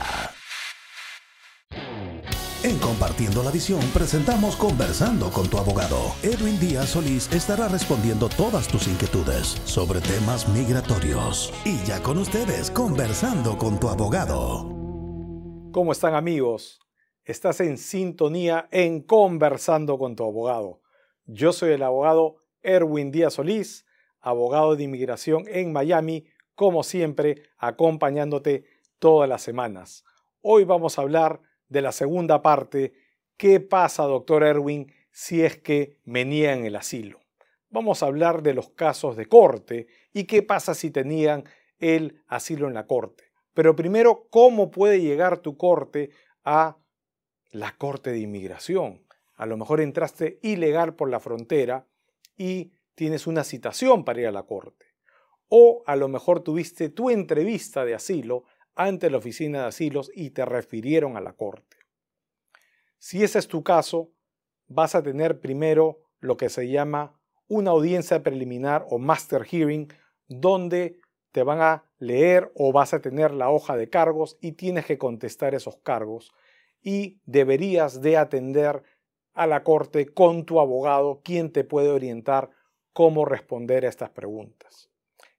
En 2.63 2.79
Compartiendo 2.79 3.43
la 3.43 3.51
Visión 3.51 3.81
presentamos 3.93 4.55
Conversando 4.55 5.33
con 5.33 5.51
tu 5.51 5.59
abogado. 5.59 6.15
Edwin 6.23 6.61
Díaz 6.61 6.91
Solís 6.91 7.29
estará 7.33 7.67
respondiendo 7.67 8.29
todas 8.29 8.69
tus 8.69 8.87
inquietudes 8.87 9.61
sobre 9.65 10.01
temas 10.01 10.49
migratorios. 10.49 11.53
Y 11.65 11.85
ya 11.85 12.01
con 12.01 12.19
ustedes, 12.19 12.71
Conversando 12.71 13.59
con 13.59 13.81
tu 13.81 13.89
abogado. 13.89 14.69
¿Cómo 15.73 15.91
están 15.91 16.15
amigos? 16.15 16.79
Estás 17.25 17.59
en 17.59 17.79
sintonía 17.79 18.69
en 18.71 19.03
Conversando 19.03 19.99
con 19.99 20.15
tu 20.15 20.23
abogado. 20.23 20.83
Yo 21.27 21.53
soy 21.53 21.73
el 21.73 21.83
abogado 21.83 22.37
Erwin 22.63 23.11
Díaz 23.11 23.35
Solís, 23.35 23.87
abogado 24.21 24.77
de 24.77 24.85
inmigración 24.85 25.47
en 25.49 25.73
Miami 25.73 26.27
como 26.55 26.83
siempre, 26.83 27.43
acompañándote 27.59 28.65
todas 28.99 29.29
las 29.29 29.43
semanas. 29.43 30.05
Hoy 30.41 30.65
vamos 30.65 30.99
a 30.99 31.03
hablar 31.03 31.41
de 31.69 31.83
la 31.83 31.93
segunda 31.93 32.43
parte, 32.43 32.93
¿qué 33.37 33.61
pasa, 33.61 34.05
doctor 34.05 34.45
Erwin, 34.45 34.93
si 35.11 35.43
es 35.43 35.59
que 35.59 35.99
me 36.05 36.25
niegan 36.25 36.65
el 36.65 36.77
asilo? 36.77 37.21
Vamos 37.71 38.03
a 38.03 38.07
hablar 38.07 38.43
de 38.43 38.55
los 38.55 38.71
casos 38.71 39.17
de 39.17 39.27
corte 39.27 39.89
y 40.13 40.25
qué 40.25 40.43
pasa 40.43 40.75
si 40.75 40.91
tenían 40.91 41.45
el 41.79 42.23
asilo 42.29 42.69
en 42.69 42.75
la 42.75 42.87
corte. 42.87 43.25
Pero 43.53 43.75
primero, 43.75 44.29
¿cómo 44.31 44.71
puede 44.71 45.01
llegar 45.01 45.39
tu 45.39 45.57
corte 45.57 46.11
a 46.45 46.77
la 47.51 47.77
corte 47.77 48.11
de 48.11 48.21
inmigración? 48.21 49.05
A 49.35 49.47
lo 49.47 49.57
mejor 49.57 49.81
entraste 49.81 50.39
ilegal 50.43 50.95
por 50.95 51.11
la 51.11 51.19
frontera 51.19 51.87
y 52.37 52.73
tienes 52.95 53.27
una 53.27 53.43
citación 53.43 54.05
para 54.05 54.21
ir 54.21 54.27
a 54.29 54.33
la 54.33 54.45
corte 54.45 54.94
o 55.49 55.83
a 55.87 55.97
lo 55.97 56.09
mejor 56.09 56.41
tuviste 56.41 56.89
tu 56.89 57.11
entrevista 57.11 57.85
de 57.85 57.95
asilo 57.95 58.45
ante 58.75 59.11
la 59.11 59.19
oficina 59.19 59.61
de 59.61 59.67
asilos 59.67 60.11
y 60.15 60.31
te 60.31 60.45
refirieron 60.45 61.17
a 61.17 61.21
la 61.21 61.35
corte. 61.35 61.77
Si 62.99 63.23
ese 63.23 63.39
es 63.39 63.49
tu 63.49 63.63
caso, 63.63 64.11
vas 64.67 64.95
a 64.95 65.03
tener 65.03 65.41
primero 65.41 66.01
lo 66.21 66.37
que 66.37 66.49
se 66.49 66.69
llama 66.69 67.21
una 67.49 67.71
audiencia 67.71 68.23
preliminar 68.23 68.87
o 68.89 68.99
master 68.99 69.45
hearing, 69.45 69.93
donde 70.27 70.99
te 71.33 71.43
van 71.43 71.61
a 71.61 71.85
leer 71.99 72.51
o 72.55 72.73
vas 72.73 72.95
a 72.95 73.01
tener 73.01 73.33
la 73.33 73.51
hoja 73.51 73.77
de 73.77 73.91
cargos 73.91 74.39
y 74.41 74.53
tienes 74.53 74.87
que 74.87 74.99
contestar 74.99 75.55
esos 75.55 75.77
cargos 75.79 76.33
y 76.83 77.21
deberías 77.27 78.01
de 78.01 78.17
atender 78.17 78.83
a 79.33 79.47
la 79.47 79.65
corte 79.65 80.07
con 80.07 80.45
tu 80.47 80.61
abogado, 80.61 81.21
quien 81.25 81.51
te 81.51 81.65
puede 81.65 81.91
orientar 81.91 82.51
cómo 82.93 83.25
responder 83.25 83.85
a 83.85 83.89
estas 83.89 84.11
preguntas. 84.11 84.94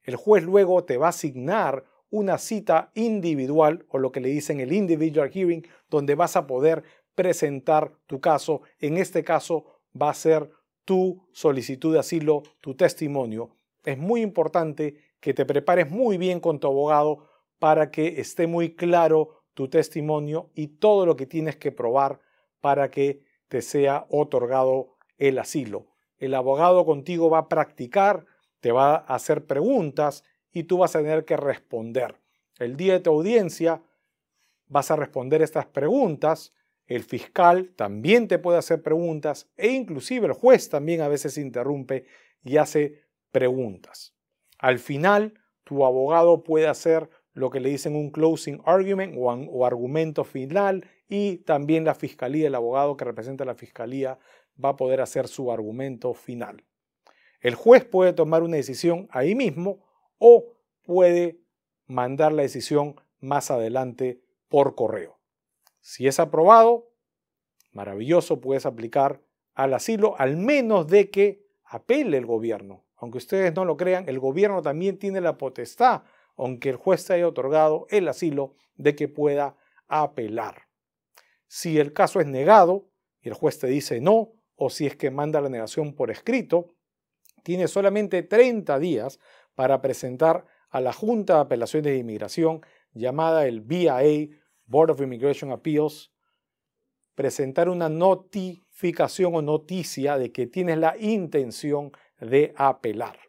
El 0.05 0.15
juez 0.15 0.43
luego 0.43 0.83
te 0.83 0.97
va 0.97 1.07
a 1.07 1.09
asignar 1.09 1.83
una 2.09 2.37
cita 2.37 2.91
individual 2.93 3.85
o 3.89 3.97
lo 3.97 4.11
que 4.11 4.21
le 4.21 4.29
dicen 4.29 4.59
el 4.59 4.71
individual 4.71 5.31
hearing, 5.31 5.67
donde 5.89 6.15
vas 6.15 6.35
a 6.35 6.47
poder 6.47 6.83
presentar 7.15 7.91
tu 8.05 8.21
caso. 8.21 8.61
En 8.79 8.97
este 8.97 9.23
caso 9.23 9.65
va 9.99 10.11
a 10.11 10.13
ser 10.13 10.49
tu 10.85 11.27
solicitud 11.31 11.93
de 11.93 11.99
asilo, 11.99 12.43
tu 12.61 12.75
testimonio. 12.75 13.49
Es 13.83 13.97
muy 13.97 14.21
importante 14.21 14.95
que 15.19 15.33
te 15.33 15.45
prepares 15.45 15.89
muy 15.89 16.17
bien 16.17 16.39
con 16.39 16.59
tu 16.59 16.67
abogado 16.67 17.27
para 17.59 17.89
que 17.89 18.19
esté 18.21 18.47
muy 18.47 18.75
claro 18.75 19.41
tu 19.55 19.69
testimonio 19.69 20.51
y 20.53 20.67
todo 20.67 21.05
lo 21.05 21.15
que 21.15 21.25
tienes 21.25 21.55
que 21.55 21.71
probar 21.71 22.19
para 22.61 22.91
que 22.91 23.23
te 23.47 23.61
sea 23.61 24.05
otorgado 24.09 24.97
el 25.17 25.39
asilo. 25.39 25.87
El 26.17 26.33
abogado 26.33 26.85
contigo 26.85 27.29
va 27.29 27.39
a 27.39 27.49
practicar 27.49 28.25
te 28.65 28.71
va 28.71 28.95
a 28.95 29.13
hacer 29.13 29.45
preguntas 29.45 30.23
y 30.51 30.63
tú 30.63 30.79
vas 30.79 30.95
a 30.95 30.99
tener 30.99 31.23
que 31.23 31.37
responder. 31.37 32.19
El 32.57 32.75
día 32.75 32.93
de 32.93 32.99
tu 32.99 33.11
audiencia 33.11 33.83
vas 34.65 34.89
a 34.89 34.95
responder 34.95 35.43
estas 35.43 35.67
preguntas, 35.67 36.51
el 36.87 37.03
fiscal 37.03 37.75
también 37.75 38.27
te 38.27 38.39
puede 38.39 38.57
hacer 38.57 38.81
preguntas 38.81 39.51
e 39.55 39.67
inclusive 39.67 40.25
el 40.25 40.33
juez 40.33 40.67
también 40.67 41.01
a 41.01 41.07
veces 41.07 41.37
interrumpe 41.37 42.07
y 42.43 42.57
hace 42.57 43.03
preguntas. 43.31 44.15
Al 44.57 44.79
final, 44.79 45.35
tu 45.63 45.85
abogado 45.85 46.41
puede 46.41 46.65
hacer 46.65 47.07
lo 47.33 47.51
que 47.51 47.59
le 47.59 47.69
dicen 47.69 47.95
un 47.95 48.09
closing 48.09 48.63
argument 48.65 49.13
o, 49.15 49.25
o 49.29 49.65
argumento 49.67 50.23
final 50.23 50.89
y 51.07 51.37
también 51.37 51.85
la 51.85 51.93
fiscalía, 51.93 52.47
el 52.47 52.55
abogado 52.55 52.97
que 52.97 53.05
representa 53.05 53.43
a 53.43 53.45
la 53.45 53.53
fiscalía, 53.53 54.17
va 54.57 54.69
a 54.69 54.75
poder 54.75 55.01
hacer 55.01 55.27
su 55.27 55.51
argumento 55.51 56.15
final. 56.15 56.63
El 57.41 57.55
juez 57.55 57.85
puede 57.85 58.13
tomar 58.13 58.43
una 58.43 58.57
decisión 58.57 59.07
ahí 59.11 59.35
mismo 59.35 59.79
o 60.17 60.53
puede 60.83 61.39
mandar 61.87 62.31
la 62.31 62.41
decisión 62.41 62.95
más 63.19 63.51
adelante 63.51 64.21
por 64.49 64.75
correo. 64.75 65.19
Si 65.81 66.07
es 66.07 66.19
aprobado, 66.19 66.89
maravilloso, 67.71 68.41
puedes 68.41 68.65
aplicar 68.65 69.21
al 69.53 69.73
asilo, 69.73 70.15
al 70.17 70.37
menos 70.37 70.87
de 70.87 71.09
que 71.09 71.45
apele 71.63 72.17
el 72.17 72.25
gobierno. 72.25 72.85
Aunque 72.97 73.17
ustedes 73.17 73.53
no 73.53 73.65
lo 73.65 73.77
crean, 73.77 74.07
el 74.07 74.19
gobierno 74.19 74.61
también 74.61 74.97
tiene 74.97 75.21
la 75.21 75.37
potestad, 75.37 76.03
aunque 76.37 76.69
el 76.69 76.75
juez 76.75 77.05
te 77.05 77.13
haya 77.13 77.27
otorgado 77.27 77.87
el 77.89 78.07
asilo, 78.07 78.55
de 78.75 78.95
que 78.95 79.07
pueda 79.07 79.55
apelar. 79.87 80.63
Si 81.47 81.79
el 81.79 81.93
caso 81.93 82.19
es 82.19 82.27
negado 82.27 82.89
y 83.21 83.29
el 83.29 83.33
juez 83.33 83.59
te 83.59 83.67
dice 83.67 84.01
no, 84.01 84.33
o 84.55 84.69
si 84.69 84.85
es 84.85 84.95
que 84.95 85.11
manda 85.11 85.41
la 85.41 85.49
negación 85.49 85.93
por 85.93 86.11
escrito, 86.11 86.74
tiene 87.45 87.67
solamente 87.67 88.23
30 88.23 88.79
días 88.79 89.19
para 89.53 89.79
presentar 89.79 90.47
a 90.71 90.81
la 90.81 90.91
Junta 90.91 91.35
de 91.35 91.41
Apelaciones 91.41 91.93
de 91.93 91.99
Inmigración, 91.99 92.61
llamada 92.91 93.45
el 93.45 93.61
BIA, 93.61 94.01
Board 94.65 94.89
of 94.89 95.01
Immigration 95.01 95.51
Appeals, 95.51 96.11
presentar 97.13 97.69
una 97.69 97.87
notificación 97.87 99.35
o 99.35 99.43
noticia 99.43 100.17
de 100.17 100.31
que 100.31 100.47
tienes 100.47 100.79
la 100.79 100.97
intención 100.97 101.91
de 102.19 102.51
apelar. 102.57 103.19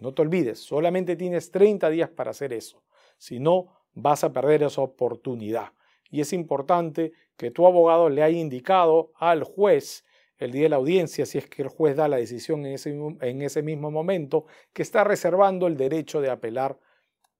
No 0.00 0.12
te 0.12 0.22
olvides, 0.22 0.58
solamente 0.58 1.14
tienes 1.14 1.52
30 1.52 1.88
días 1.90 2.10
para 2.10 2.32
hacer 2.32 2.52
eso. 2.52 2.82
Si 3.16 3.38
no, 3.38 3.68
vas 3.94 4.24
a 4.24 4.32
perder 4.32 4.64
esa 4.64 4.80
oportunidad. 4.82 5.70
Y 6.10 6.20
es 6.20 6.32
importante 6.32 7.12
que 7.36 7.52
tu 7.52 7.64
abogado 7.64 8.08
le 8.08 8.24
haya 8.24 8.38
indicado 8.38 9.12
al 9.14 9.44
juez 9.44 10.04
el 10.38 10.52
día 10.52 10.64
de 10.64 10.68
la 10.70 10.76
audiencia, 10.76 11.26
si 11.26 11.38
es 11.38 11.48
que 11.48 11.62
el 11.62 11.68
juez 11.68 11.96
da 11.96 12.08
la 12.08 12.16
decisión 12.16 12.66
en 12.66 12.74
ese, 12.74 12.90
en 12.90 13.42
ese 13.42 13.62
mismo 13.62 13.90
momento, 13.90 14.46
que 14.72 14.82
está 14.82 15.04
reservando 15.04 15.66
el 15.66 15.76
derecho 15.76 16.20
de 16.20 16.30
apelar 16.30 16.78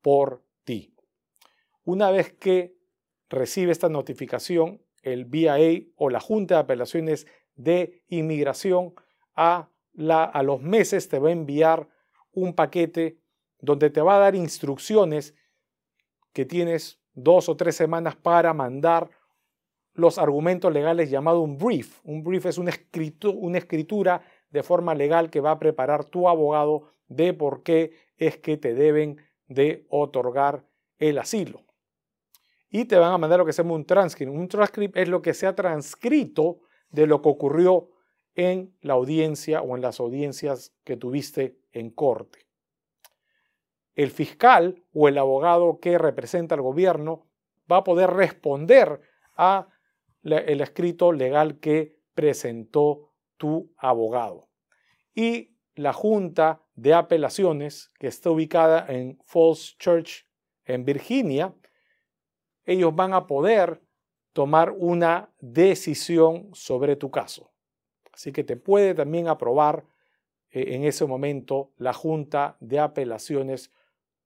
por 0.00 0.42
ti. 0.64 0.94
Una 1.84 2.10
vez 2.10 2.32
que 2.32 2.76
recibe 3.28 3.72
esta 3.72 3.88
notificación, 3.88 4.82
el 5.02 5.24
BIA 5.24 5.86
o 5.96 6.10
la 6.10 6.20
Junta 6.20 6.54
de 6.54 6.60
Apelaciones 6.60 7.26
de 7.54 8.02
Inmigración 8.08 8.94
a, 9.34 9.70
la, 9.92 10.24
a 10.24 10.42
los 10.42 10.62
meses 10.62 11.08
te 11.08 11.18
va 11.18 11.28
a 11.28 11.32
enviar 11.32 11.88
un 12.32 12.54
paquete 12.54 13.18
donde 13.60 13.90
te 13.90 14.00
va 14.00 14.16
a 14.16 14.20
dar 14.20 14.34
instrucciones 14.34 15.34
que 16.32 16.44
tienes 16.44 17.00
dos 17.14 17.48
o 17.48 17.56
tres 17.56 17.76
semanas 17.76 18.16
para 18.16 18.52
mandar 18.52 19.10
los 19.96 20.18
argumentos 20.18 20.72
legales 20.72 21.10
llamado 21.10 21.40
un 21.40 21.58
brief. 21.58 22.00
Un 22.04 22.22
brief 22.22 22.46
es 22.46 22.58
una, 22.58 22.72
una 23.34 23.58
escritura 23.58 24.22
de 24.50 24.62
forma 24.62 24.94
legal 24.94 25.30
que 25.30 25.40
va 25.40 25.52
a 25.52 25.58
preparar 25.58 26.04
tu 26.04 26.28
abogado 26.28 26.90
de 27.08 27.34
por 27.34 27.62
qué 27.62 27.92
es 28.16 28.38
que 28.38 28.56
te 28.56 28.74
deben 28.74 29.18
de 29.48 29.86
otorgar 29.90 30.64
el 30.98 31.18
asilo. 31.18 31.64
Y 32.68 32.84
te 32.84 32.96
van 32.96 33.12
a 33.12 33.18
mandar 33.18 33.38
lo 33.38 33.46
que 33.46 33.52
se 33.52 33.62
llama 33.62 33.74
un 33.74 33.84
transcript. 33.84 34.32
Un 34.32 34.48
transcript 34.48 34.96
es 34.96 35.08
lo 35.08 35.22
que 35.22 35.34
se 35.34 35.46
ha 35.46 35.54
transcrito 35.54 36.60
de 36.90 37.06
lo 37.06 37.22
que 37.22 37.28
ocurrió 37.28 37.90
en 38.34 38.74
la 38.80 38.94
audiencia 38.94 39.62
o 39.62 39.76
en 39.76 39.82
las 39.82 39.98
audiencias 40.00 40.72
que 40.84 40.96
tuviste 40.96 41.58
en 41.72 41.90
corte 41.90 42.46
el 43.96 44.10
fiscal 44.10 44.84
o 44.92 45.08
el 45.08 45.18
abogado 45.18 45.80
que 45.80 45.98
representa 45.98 46.54
al 46.54 46.60
gobierno 46.60 47.26
va 47.70 47.78
a 47.78 47.84
poder 47.84 48.10
responder 48.10 49.00
a 49.36 49.66
el 50.32 50.60
escrito 50.60 51.12
legal 51.12 51.58
que 51.58 51.96
presentó 52.14 53.12
tu 53.36 53.72
abogado. 53.76 54.48
Y 55.14 55.56
la 55.74 55.92
Junta 55.92 56.62
de 56.74 56.94
Apelaciones, 56.94 57.90
que 57.98 58.06
está 58.06 58.30
ubicada 58.30 58.86
en 58.88 59.18
Falls 59.24 59.76
Church, 59.78 60.26
en 60.64 60.84
Virginia, 60.84 61.54
ellos 62.64 62.94
van 62.94 63.14
a 63.14 63.26
poder 63.26 63.80
tomar 64.32 64.72
una 64.72 65.32
decisión 65.40 66.50
sobre 66.52 66.96
tu 66.96 67.10
caso. 67.10 67.52
Así 68.12 68.32
que 68.32 68.44
te 68.44 68.56
puede 68.56 68.94
también 68.94 69.28
aprobar 69.28 69.86
eh, 70.50 70.74
en 70.74 70.84
ese 70.84 71.06
momento 71.06 71.72
la 71.76 71.92
Junta 71.92 72.56
de 72.60 72.78
Apelaciones 72.78 73.70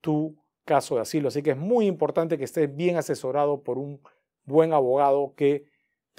tu 0.00 0.36
caso 0.64 0.94
de 0.94 1.02
asilo. 1.02 1.28
Así 1.28 1.42
que 1.42 1.50
es 1.50 1.56
muy 1.56 1.86
importante 1.86 2.38
que 2.38 2.44
estés 2.44 2.74
bien 2.74 2.96
asesorado 2.96 3.62
por 3.62 3.78
un 3.78 4.00
buen 4.44 4.72
abogado 4.72 5.34
que 5.36 5.69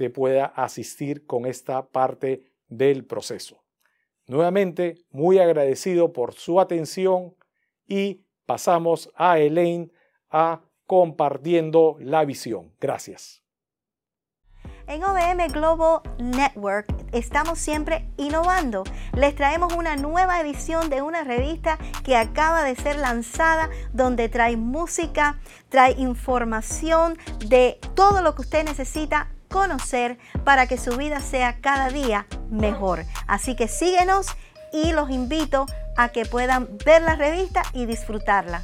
te 0.01 0.09
pueda 0.09 0.45
asistir 0.45 1.27
con 1.27 1.45
esta 1.45 1.85
parte 1.85 2.43
del 2.67 3.05
proceso. 3.05 3.63
Nuevamente, 4.25 4.97
muy 5.11 5.37
agradecido 5.37 6.11
por 6.11 6.33
su 6.33 6.59
atención 6.59 7.35
y 7.87 8.25
pasamos 8.47 9.11
a 9.13 9.37
Elaine 9.37 9.91
a 10.31 10.63
compartiendo 10.87 11.97
la 11.99 12.25
visión. 12.25 12.73
Gracias. 12.79 13.43
En 14.87 15.03
OBM 15.03 15.53
Global 15.53 16.01
Network 16.17 16.87
estamos 17.11 17.59
siempre 17.59 18.09
innovando. 18.17 18.83
Les 19.13 19.35
traemos 19.35 19.71
una 19.73 19.95
nueva 19.97 20.41
edición 20.41 20.89
de 20.89 21.03
una 21.03 21.23
revista 21.23 21.77
que 22.03 22.17
acaba 22.17 22.63
de 22.63 22.75
ser 22.75 22.95
lanzada 22.95 23.69
donde 23.93 24.29
trae 24.29 24.57
música, 24.57 25.39
trae 25.69 25.91
información 25.91 27.19
de 27.45 27.79
todo 27.93 28.23
lo 28.23 28.33
que 28.33 28.41
usted 28.41 28.65
necesita 28.65 29.29
conocer 29.51 30.17
para 30.43 30.65
que 30.65 30.77
su 30.77 30.97
vida 30.97 31.19
sea 31.19 31.59
cada 31.61 31.89
día 31.89 32.25
mejor. 32.49 33.05
Así 33.27 33.55
que 33.55 33.67
síguenos 33.67 34.27
y 34.73 34.93
los 34.93 35.11
invito 35.11 35.67
a 35.95 36.09
que 36.09 36.25
puedan 36.25 36.77
ver 36.83 37.03
la 37.03 37.15
revista 37.15 37.61
y 37.73 37.85
disfrutarla. 37.85 38.63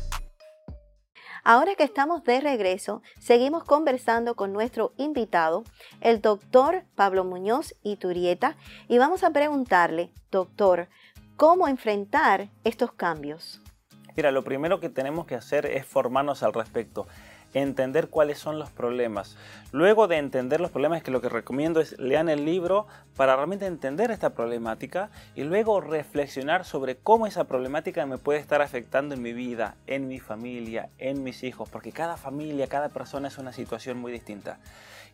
Ahora 1.43 1.75
que 1.75 1.83
estamos 1.83 2.23
de 2.23 2.41
regreso, 2.41 3.01
seguimos 3.19 3.63
conversando 3.63 4.35
con 4.35 4.51
nuestro 4.51 4.91
invitado, 4.97 5.63
el 6.01 6.19
doctor 6.19 6.83
Pablo 6.95 7.23
Muñoz 7.23 7.73
Iturieta, 7.83 8.57
y 8.89 8.97
vamos 8.97 9.23
a 9.23 9.31
preguntarle, 9.31 10.11
doctor, 10.29 10.89
¿cómo 11.37 11.69
enfrentar 11.69 12.49
estos 12.65 12.91
cambios? 12.91 13.61
Mira, 14.17 14.31
lo 14.31 14.43
primero 14.43 14.79
que 14.81 14.89
tenemos 14.89 15.25
que 15.25 15.35
hacer 15.35 15.67
es 15.67 15.85
formarnos 15.85 16.43
al 16.43 16.51
respecto 16.51 17.07
entender 17.53 18.09
cuáles 18.09 18.37
son 18.37 18.59
los 18.59 18.69
problemas. 18.69 19.35
Luego 19.71 20.07
de 20.07 20.17
entender 20.17 20.61
los 20.61 20.71
problemas, 20.71 21.03
que 21.03 21.11
lo 21.11 21.21
que 21.21 21.29
recomiendo 21.29 21.79
es 21.79 21.97
lean 21.99 22.29
el 22.29 22.45
libro 22.45 22.87
para 23.15 23.35
realmente 23.35 23.65
entender 23.65 24.11
esta 24.11 24.31
problemática 24.31 25.09
y 25.35 25.43
luego 25.43 25.81
reflexionar 25.81 26.65
sobre 26.65 26.97
cómo 26.97 27.27
esa 27.27 27.45
problemática 27.45 28.05
me 28.05 28.17
puede 28.17 28.39
estar 28.39 28.61
afectando 28.61 29.15
en 29.15 29.21
mi 29.21 29.33
vida, 29.33 29.75
en 29.87 30.07
mi 30.07 30.19
familia, 30.19 30.89
en 30.97 31.23
mis 31.23 31.43
hijos, 31.43 31.69
porque 31.69 31.91
cada 31.91 32.17
familia, 32.17 32.67
cada 32.67 32.89
persona 32.89 33.27
es 33.27 33.37
una 33.37 33.53
situación 33.53 33.97
muy 33.97 34.11
distinta. 34.11 34.59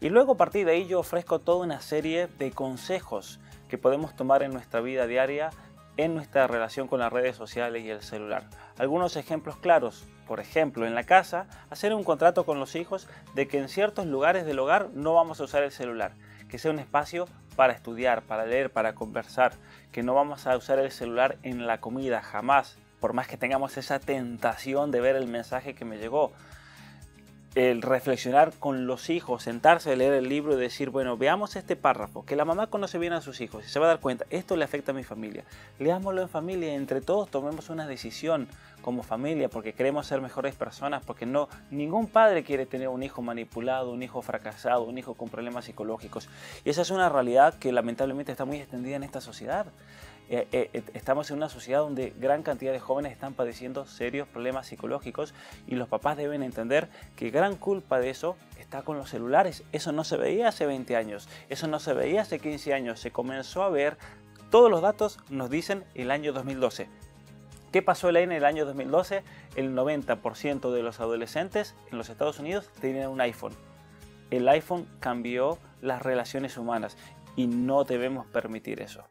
Y 0.02 0.10
luego 0.10 0.34
a 0.34 0.38
partir 0.38 0.65
de 0.65 0.74
ahí 0.74 0.88
yo 0.88 1.00
ofrezco 1.00 1.39
toda 1.39 1.63
una 1.63 1.82
serie 1.82 2.28
de 2.39 2.52
consejos 2.52 3.39
que 3.69 3.78
podemos 3.78 4.15
tomar 4.15 4.43
en 4.43 4.52
nuestra 4.52 4.82
vida 4.82 5.08
diaria 5.08 5.52
en 5.98 6.15
nuestra 6.15 6.48
relación 6.48 6.88
con 6.88 7.00
las 7.00 7.13
redes 7.13 7.36
sociales 7.36 7.84
y 7.84 7.89
el 7.89 8.02
celular. 8.02 8.50
Algunos 8.78 9.15
ejemplos 9.15 9.58
claros, 9.58 10.06
por 10.28 10.40
ejemplo, 10.40 10.86
en 10.86 10.96
la 10.96 11.04
casa, 11.04 11.48
hacer 11.70 11.94
un 11.94 12.04
contrato 12.04 12.46
con 12.46 12.60
los 12.60 12.76
hijos 12.76 13.08
de 13.36 13.48
que 13.48 13.60
en 13.60 13.70
ciertos 13.70 14.06
lugares 14.06 14.46
del 14.46 14.60
hogar 14.60 14.90
no 14.94 15.14
vamos 15.14 15.40
a 15.40 15.44
usar 15.44 15.64
el 15.64 15.72
celular, 15.72 16.14
que 16.50 16.58
sea 16.58 16.72
un 16.72 16.80
espacio 16.80 17.28
para 17.56 17.74
estudiar, 17.74 18.24
para 18.24 18.46
leer, 18.46 18.72
para 18.72 18.96
conversar, 18.96 19.54
que 19.92 20.04
no 20.04 20.14
vamos 20.14 20.48
a 20.48 20.58
usar 20.58 20.80
el 20.80 20.92
celular 20.92 21.38
en 21.44 21.68
la 21.68 21.80
comida, 21.80 22.22
jamás, 22.22 22.78
por 23.00 23.14
más 23.14 23.28
que 23.28 23.38
tengamos 23.38 23.78
esa 23.78 24.00
tentación 24.00 24.92
de 24.92 25.02
ver 25.02 25.16
el 25.16 25.28
mensaje 25.28 25.76
que 25.76 25.86
me 25.86 25.98
llegó 25.98 26.32
el 27.56 27.84
reflexionar 27.84 28.52
con 28.60 28.88
los 28.88 29.10
hijos, 29.10 29.44
sentarse 29.44 29.92
a 29.92 29.96
leer 29.96 30.13
el 30.13 30.28
libro 30.28 30.54
y 30.54 30.60
decir, 30.60 30.89
bueno, 30.89 31.18
veamos 31.18 31.56
este 31.56 31.76
párrafo, 31.76 32.26
que 32.26 32.36
la 32.36 32.46
mamá 32.46 32.68
conoce 32.68 32.98
bien 32.98 33.13
a 33.13 33.22
sus 33.22 33.42
hijos 33.42 33.66
y 33.66 33.70
se 33.70 33.80
va 33.80 33.86
a 33.86 33.89
dar 33.89 34.00
cuenta, 34.00 34.26
esto 34.32 34.56
le 34.56 34.66
afecta 34.66 34.92
a 34.92 34.96
mi 34.96 35.04
familia. 35.04 35.44
Leámoslo 35.78 36.22
en 36.24 36.30
familia 36.30 36.74
entre 36.74 37.02
todos 37.02 37.30
tomemos 37.30 37.70
una 37.70 37.86
decisión 37.86 38.48
como 38.82 39.04
familia 39.04 39.50
porque 39.50 39.74
queremos 39.74 40.08
ser 40.08 40.20
mejores 40.20 40.56
personas, 40.56 41.04
porque 41.06 41.26
no, 41.26 41.48
ningún 41.70 42.08
padre 42.08 42.44
quiere 42.44 42.66
tener 42.66 42.89
un 42.89 43.04
hijo 43.04 43.22
manipulado, 43.22 43.92
un 43.92 44.02
hijo 44.02 44.22
fracasado, 44.22 44.84
un 44.84 44.98
hijo 44.98 45.13
con 45.13 45.30
problemas 45.30 45.66
psicológicos. 45.66 46.30
Y 46.66 46.72
esa 46.72 46.82
es 46.82 46.89
una 46.89 47.08
realidad 47.10 47.54
que 47.56 47.72
lamentablemente 47.72 48.32
está 48.32 48.46
muy 48.46 48.58
extendida 48.58 48.96
en 48.96 49.04
esta 49.04 49.22
sociedad. 49.22 49.68
Eh, 50.36 50.48
eh, 50.52 50.84
estamos 50.96 51.30
en 51.30 51.38
una 51.38 51.48
sociedad 51.48 51.82
donde 51.82 52.12
gran 52.19 52.41
cantidad 52.41 52.72
de 52.72 52.80
jóvenes 52.80 53.12
están 53.12 53.36
padeciendo 53.36 53.86
serios 53.86 54.28
problemas 54.28 54.65
psicológicos 54.65 55.32
y 55.67 55.76
los 55.76 55.88
papás 55.88 56.17
deben 56.17 56.41
entender 56.41 56.89
que 57.15 57.30
gran 57.30 57.56
culpa 57.56 58.00
de 58.00 58.10
eso 58.10 58.36
está 58.60 58.82
con 58.82 58.98
los 58.98 59.12
celulares. 59.12 59.63
Eso 59.74 59.91
no 59.91 60.04
se 60.04 60.17
veía 60.17 60.48
hace 60.48 60.65
20 60.65 60.96
años, 60.96 61.30
eso 61.50 61.67
no 61.67 61.80
se 61.80 61.93
veía 61.93 62.24
hace 62.24 62.39
15 62.39 62.74
años, 62.74 63.00
se 63.00 63.12
comenzó 63.12 63.62
a 63.62 63.69
ver, 63.69 63.96
todos 64.50 64.72
los 64.72 64.82
datos 64.82 65.19
nos 65.30 65.52
dicen 65.52 65.84
el 65.93 66.10
año 66.10 66.34
2012. 66.34 66.89
¿Qué 67.72 67.84
pasó 67.84 68.10
en 68.10 68.32
el 68.32 68.43
año 68.43 68.65
2012? 68.65 69.22
El 69.56 69.76
90% 69.76 70.72
de 70.72 70.82
los 70.82 71.00
adolescentes 71.00 71.76
en 71.91 72.00
los 72.00 72.10
Estados 72.10 72.39
Unidos 72.39 72.72
tenían 72.82 73.12
un 73.12 73.22
iPhone. 73.22 73.54
El 74.32 74.50
iPhone 74.50 74.88
cambió 75.00 75.60
las 75.80 76.02
relaciones 76.02 76.58
humanas 76.58 76.98
y 77.36 77.46
no 77.46 77.84
debemos 77.84 78.26
permitir 78.26 78.82
eso. 78.82 79.04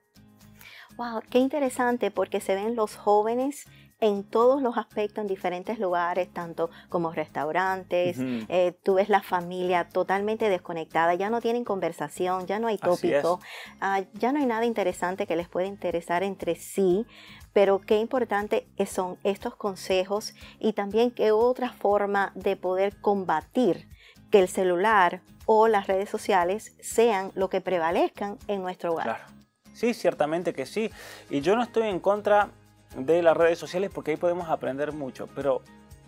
Wow, 0.97 1.23
qué 1.31 1.39
interesante 1.39 2.11
porque 2.11 2.41
se 2.41 2.55
ven 2.55 2.77
los 2.77 2.97
jóvenes 2.97 3.67
en 4.03 4.25
todos 4.25 4.61
los 4.61 4.77
aspectos, 4.77 5.23
en 5.23 5.29
diferentes 5.29 5.79
lugares, 5.79 6.29
tanto 6.33 6.71
como 6.89 7.13
restaurantes, 7.13 8.17
eh, 8.49 8.77
tú 8.83 8.95
ves 8.95 9.09
la 9.09 9.23
familia 9.23 9.89
totalmente 9.89 10.49
desconectada, 10.49 11.15
ya 11.15 11.31
no 11.31 11.41
tienen 11.41 11.63
conversación, 11.63 12.49
ya 12.49 12.59
no 12.59 12.67
hay 12.67 12.79
tópico, 12.79 13.39
ah, 13.81 14.03
ya 14.15 14.33
no 14.33 14.41
hay 14.41 14.47
nada 14.47 14.65
interesante 14.65 15.29
que 15.29 15.37
les 15.37 15.49
pueda 15.49 15.69
interesar 15.69 16.25
entre 16.25 16.57
sí, 16.57 17.07
pero 17.53 17.81
qué 17.81 17.99
importante 17.99 18.67
son 18.87 19.19
estos 19.23 19.55
consejos 19.55 20.35
y 20.59 20.73
también 20.73 21.13
qué 21.13 21.31
otra 21.31 21.73
forma 21.73 22.33
de 22.35 22.57
poder 22.57 23.01
combatir 23.01 23.89
que 24.33 24.41
el 24.41 24.49
celular 24.49 25.21
o 25.47 25.69
las 25.69 25.87
redes 25.87 26.11
sociales 26.11 26.75
sean 26.81 27.31
lo 27.37 27.49
que 27.49 27.61
prevalezcan 27.61 28.37
en 28.49 28.63
nuestro 28.63 28.95
hogar. 28.95 29.42
Sí, 29.73 29.95
ciertamente 29.95 30.53
que 30.53 30.67
sí. 30.67 30.91
Y 31.31 31.41
yo 31.41 31.57
no 31.57 31.63
estoy 31.63 31.89
en 31.89 32.01
contra 32.01 32.51
de 32.97 33.23
las 33.23 33.37
redes 33.37 33.59
sociales 33.59 33.91
porque 33.93 34.13
ahí 34.13 34.17
podemos 34.17 34.49
aprender 34.49 34.93
mucho, 34.93 35.29
pero 35.35 35.63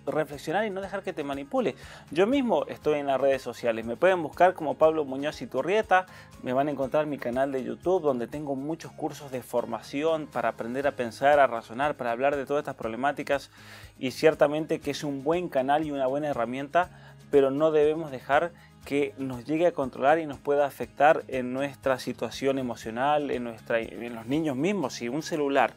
reflexionar 0.07 0.65
y 0.67 0.71
no 0.71 0.81
dejar 0.81 1.03
que 1.03 1.13
te 1.13 1.25
manipule. 1.25 1.75
Yo 2.11 2.27
mismo 2.27 2.67
estoy 2.67 2.99
en 2.99 3.07
las 3.07 3.21
redes 3.21 3.43
sociales, 3.43 3.85
me 3.85 3.97
pueden 3.97 4.23
buscar 4.23 4.55
como 4.55 4.77
Pablo 4.77 5.05
Muñoz 5.05 5.41
y 5.43 5.47
Turrieta, 5.47 6.07
me 6.43 6.53
van 6.53 6.69
a 6.69 6.71
encontrar 6.71 7.07
mi 7.07 7.19
canal 7.19 7.53
de 7.53 7.65
YouTube 7.65 8.03
donde 8.03 8.27
tengo 8.27 8.55
muchos 8.55 8.93
cursos 8.93 9.31
de 9.31 9.43
formación 9.43 10.27
para 10.27 10.51
aprender 10.51 10.87
a 10.87 10.93
pensar, 10.93 11.41
a 11.41 11.47
razonar, 11.47 11.97
para 11.97 12.13
hablar 12.13 12.37
de 12.37 12.47
todas 12.47 12.63
estas 12.63 12.77
problemáticas 12.77 13.51
y 13.99 14.11
ciertamente 14.11 14.81
que 14.81 14.91
es 14.91 15.05
un 15.05 15.25
buen 15.25 15.49
canal 15.49 15.85
y 15.85 15.91
una 15.91 16.07
buena 16.07 16.29
herramienta, 16.29 16.91
pero 17.31 17.51
no 17.51 17.71
debemos 17.71 18.11
dejar 18.11 18.53
que 18.85 19.15
nos 19.19 19.45
llegue 19.45 19.67
a 19.67 19.73
controlar 19.73 20.19
y 20.19 20.27
nos 20.27 20.39
pueda 20.39 20.67
afectar 20.67 21.25
en 21.29 21.53
nuestra 21.53 21.99
situación 21.99 22.59
emocional, 22.59 23.31
en, 23.31 23.45
nuestra, 23.45 23.81
en 23.81 24.15
los 24.15 24.27
niños 24.27 24.57
mismos. 24.57 24.95
Si 24.95 25.09
un 25.09 25.23
celular 25.23 25.75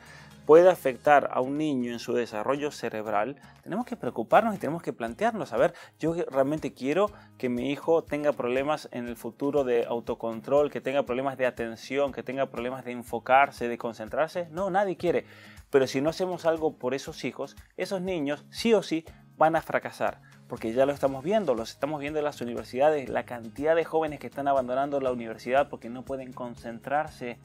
puede 0.47 0.69
afectar 0.69 1.29
a 1.33 1.41
un 1.41 1.57
niño 1.57 1.91
en 1.91 1.99
su 1.99 2.13
desarrollo 2.13 2.71
cerebral, 2.71 3.35
tenemos 3.63 3.85
que 3.85 3.97
preocuparnos 3.97 4.55
y 4.55 4.57
tenemos 4.57 4.81
que 4.81 4.93
plantearnos, 4.93 5.51
a 5.51 5.57
ver, 5.57 5.73
yo 5.99 6.15
realmente 6.31 6.73
quiero 6.73 7.11
que 7.37 7.49
mi 7.49 7.69
hijo 7.69 8.05
tenga 8.05 8.31
problemas 8.31 8.87
en 8.93 9.09
el 9.09 9.17
futuro 9.17 9.65
de 9.65 9.85
autocontrol, 9.85 10.71
que 10.71 10.79
tenga 10.79 11.03
problemas 11.03 11.37
de 11.37 11.47
atención, 11.47 12.13
que 12.13 12.23
tenga 12.23 12.45
problemas 12.45 12.85
de 12.85 12.93
enfocarse, 12.93 13.67
de 13.67 13.77
concentrarse. 13.77 14.47
No, 14.49 14.69
nadie 14.69 14.95
quiere. 14.95 15.25
Pero 15.69 15.85
si 15.85 15.99
no 15.99 16.11
hacemos 16.11 16.45
algo 16.45 16.77
por 16.77 16.93
esos 16.93 17.25
hijos, 17.25 17.57
esos 17.75 18.01
niños 18.01 18.45
sí 18.49 18.73
o 18.73 18.81
sí 18.81 19.03
van 19.35 19.57
a 19.57 19.61
fracasar. 19.61 20.21
Porque 20.47 20.73
ya 20.73 20.85
lo 20.85 20.93
estamos 20.93 21.23
viendo, 21.23 21.55
los 21.55 21.71
estamos 21.71 21.99
viendo 21.99 22.19
en 22.19 22.25
las 22.25 22.41
universidades, 22.41 23.09
la 23.09 23.23
cantidad 23.23 23.75
de 23.75 23.83
jóvenes 23.83 24.19
que 24.19 24.27
están 24.27 24.47
abandonando 24.47 25.01
la 25.01 25.11
universidad 25.11 25.69
porque 25.69 25.89
no 25.89 26.03
pueden 26.03 26.31
concentrarse. 26.31 27.37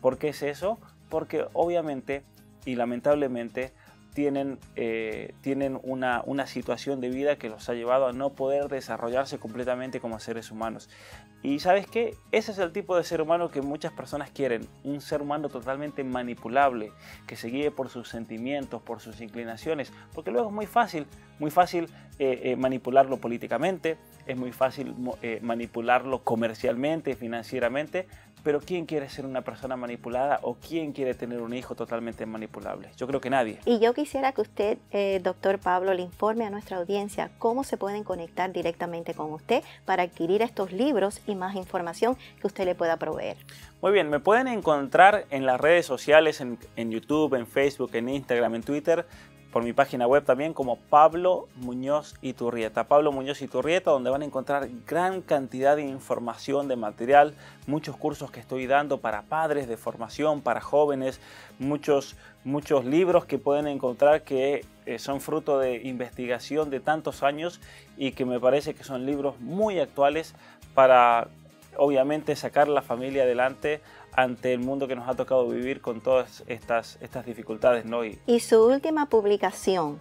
¿Por 0.00 0.18
qué 0.18 0.28
es 0.28 0.42
eso? 0.42 0.78
Porque 1.08 1.46
obviamente 1.54 2.24
y 2.64 2.76
lamentablemente 2.76 3.72
tienen, 4.14 4.58
eh, 4.76 5.34
tienen 5.40 5.80
una, 5.82 6.22
una, 6.26 6.46
situación 6.46 7.00
de 7.00 7.08
vida 7.08 7.36
que 7.36 7.48
los 7.48 7.68
ha 7.68 7.74
llevado 7.74 8.06
a 8.06 8.12
no 8.12 8.30
poder 8.30 8.68
desarrollarse 8.68 9.38
completamente 9.38 10.00
como 10.00 10.20
seres 10.20 10.50
humanos. 10.50 10.90
Y 11.42 11.58
sabes 11.58 11.86
qué? 11.86 12.16
Ese 12.30 12.52
es 12.52 12.58
el 12.58 12.72
tipo 12.72 12.96
de 12.96 13.04
ser 13.04 13.20
humano 13.20 13.50
que 13.50 13.62
muchas 13.62 13.92
personas 13.92 14.30
quieren, 14.30 14.68
un 14.84 15.00
ser 15.00 15.22
humano 15.22 15.48
totalmente 15.48 16.04
manipulable, 16.04 16.92
que 17.26 17.36
se 17.36 17.48
guíe 17.48 17.70
por 17.70 17.88
sus 17.88 18.08
sentimientos, 18.08 18.80
por 18.80 19.00
sus 19.00 19.20
inclinaciones, 19.20 19.92
porque 20.14 20.30
luego 20.30 20.48
es 20.48 20.54
muy 20.54 20.66
fácil, 20.66 21.06
muy 21.40 21.50
fácil 21.50 21.88
eh, 22.18 22.40
eh, 22.44 22.56
manipularlo 22.56 23.16
políticamente, 23.16 23.96
es 24.26 24.36
muy 24.36 24.52
fácil 24.52 24.94
manipularlo 25.40 26.22
comercialmente, 26.22 27.16
financieramente, 27.16 28.06
pero 28.42 28.60
¿quién 28.60 28.86
quiere 28.86 29.08
ser 29.08 29.24
una 29.26 29.42
persona 29.42 29.76
manipulada 29.76 30.40
o 30.42 30.54
quién 30.54 30.92
quiere 30.92 31.14
tener 31.14 31.40
un 31.40 31.54
hijo 31.54 31.74
totalmente 31.74 32.26
manipulable? 32.26 32.90
Yo 32.96 33.06
creo 33.06 33.20
que 33.20 33.30
nadie. 33.30 33.58
Y 33.64 33.78
yo 33.78 33.94
quisiera 33.94 34.32
que 34.32 34.40
usted, 34.40 34.78
eh, 34.90 35.20
doctor 35.22 35.58
Pablo, 35.58 35.94
le 35.94 36.02
informe 36.02 36.44
a 36.44 36.50
nuestra 36.50 36.78
audiencia 36.78 37.30
cómo 37.38 37.64
se 37.64 37.76
pueden 37.76 38.04
conectar 38.04 38.52
directamente 38.52 39.14
con 39.14 39.32
usted 39.32 39.62
para 39.84 40.02
adquirir 40.02 40.42
estos 40.42 40.72
libros 40.72 41.20
más 41.34 41.54
información 41.54 42.16
que 42.40 42.46
usted 42.46 42.64
le 42.64 42.74
pueda 42.74 42.96
proveer. 42.96 43.36
Muy 43.80 43.92
bien, 43.92 44.10
me 44.10 44.20
pueden 44.20 44.48
encontrar 44.48 45.24
en 45.30 45.46
las 45.46 45.60
redes 45.60 45.86
sociales, 45.86 46.40
en, 46.40 46.58
en 46.76 46.90
YouTube, 46.90 47.34
en 47.34 47.46
Facebook, 47.46 47.90
en 47.94 48.08
Instagram, 48.08 48.54
en 48.54 48.62
Twitter, 48.62 49.06
por 49.52 49.62
mi 49.62 49.74
página 49.74 50.06
web 50.06 50.24
también 50.24 50.54
como 50.54 50.76
Pablo 50.76 51.46
Muñoz 51.56 52.14
Iturrieta. 52.22 52.84
Pablo 52.84 53.12
Muñoz 53.12 53.42
Iturrieta, 53.42 53.90
donde 53.90 54.08
van 54.08 54.22
a 54.22 54.24
encontrar 54.24 54.68
gran 54.86 55.20
cantidad 55.20 55.76
de 55.76 55.82
información, 55.82 56.68
de 56.68 56.76
material, 56.76 57.34
muchos 57.66 57.96
cursos 57.96 58.30
que 58.30 58.40
estoy 58.40 58.66
dando 58.66 58.98
para 58.98 59.22
padres 59.22 59.68
de 59.68 59.76
formación, 59.76 60.40
para 60.40 60.62
jóvenes, 60.62 61.20
muchos, 61.58 62.16
muchos 62.44 62.86
libros 62.86 63.26
que 63.26 63.38
pueden 63.38 63.66
encontrar 63.66 64.22
que 64.22 64.64
eh, 64.86 64.98
son 64.98 65.20
fruto 65.20 65.58
de 65.58 65.82
investigación 65.82 66.70
de 66.70 66.80
tantos 66.80 67.22
años 67.22 67.60
y 67.98 68.12
que 68.12 68.24
me 68.24 68.40
parece 68.40 68.74
que 68.74 68.84
son 68.84 69.04
libros 69.04 69.38
muy 69.38 69.78
actuales 69.78 70.34
para 70.74 71.28
obviamente 71.76 72.36
sacar 72.36 72.68
la 72.68 72.82
familia 72.82 73.22
adelante 73.22 73.80
ante 74.14 74.52
el 74.52 74.60
mundo 74.60 74.86
que 74.88 74.94
nos 74.94 75.08
ha 75.08 75.14
tocado 75.14 75.48
vivir 75.48 75.80
con 75.80 76.00
todas 76.00 76.44
estas, 76.46 76.98
estas 77.00 77.24
dificultades. 77.24 77.84
¿no? 77.84 78.04
Y, 78.04 78.18
y 78.26 78.40
su 78.40 78.62
última 78.64 79.06
publicación, 79.06 79.98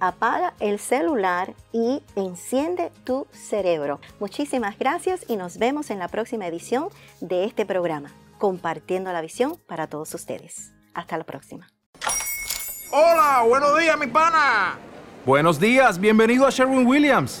apaga 0.00 0.54
el 0.60 0.78
celular 0.78 1.54
y 1.72 2.02
enciende 2.16 2.92
tu 3.04 3.26
cerebro. 3.32 4.00
Muchísimas 4.20 4.78
gracias 4.78 5.24
y 5.28 5.36
nos 5.36 5.58
vemos 5.58 5.90
en 5.90 5.98
la 5.98 6.08
próxima 6.08 6.46
edición 6.46 6.88
de 7.20 7.44
este 7.44 7.66
programa, 7.66 8.12
compartiendo 8.38 9.12
la 9.12 9.20
visión 9.20 9.58
para 9.66 9.88
todos 9.88 10.14
ustedes. 10.14 10.72
Hasta 10.94 11.18
la 11.18 11.24
próxima. 11.24 11.68
Hola, 12.90 13.44
buenos 13.46 13.78
días, 13.78 13.98
mi 13.98 14.06
pana. 14.06 14.78
Buenos 15.26 15.60
días, 15.60 15.98
bienvenido 15.98 16.46
a 16.46 16.50
Sherwin 16.50 16.86
Williams. 16.86 17.40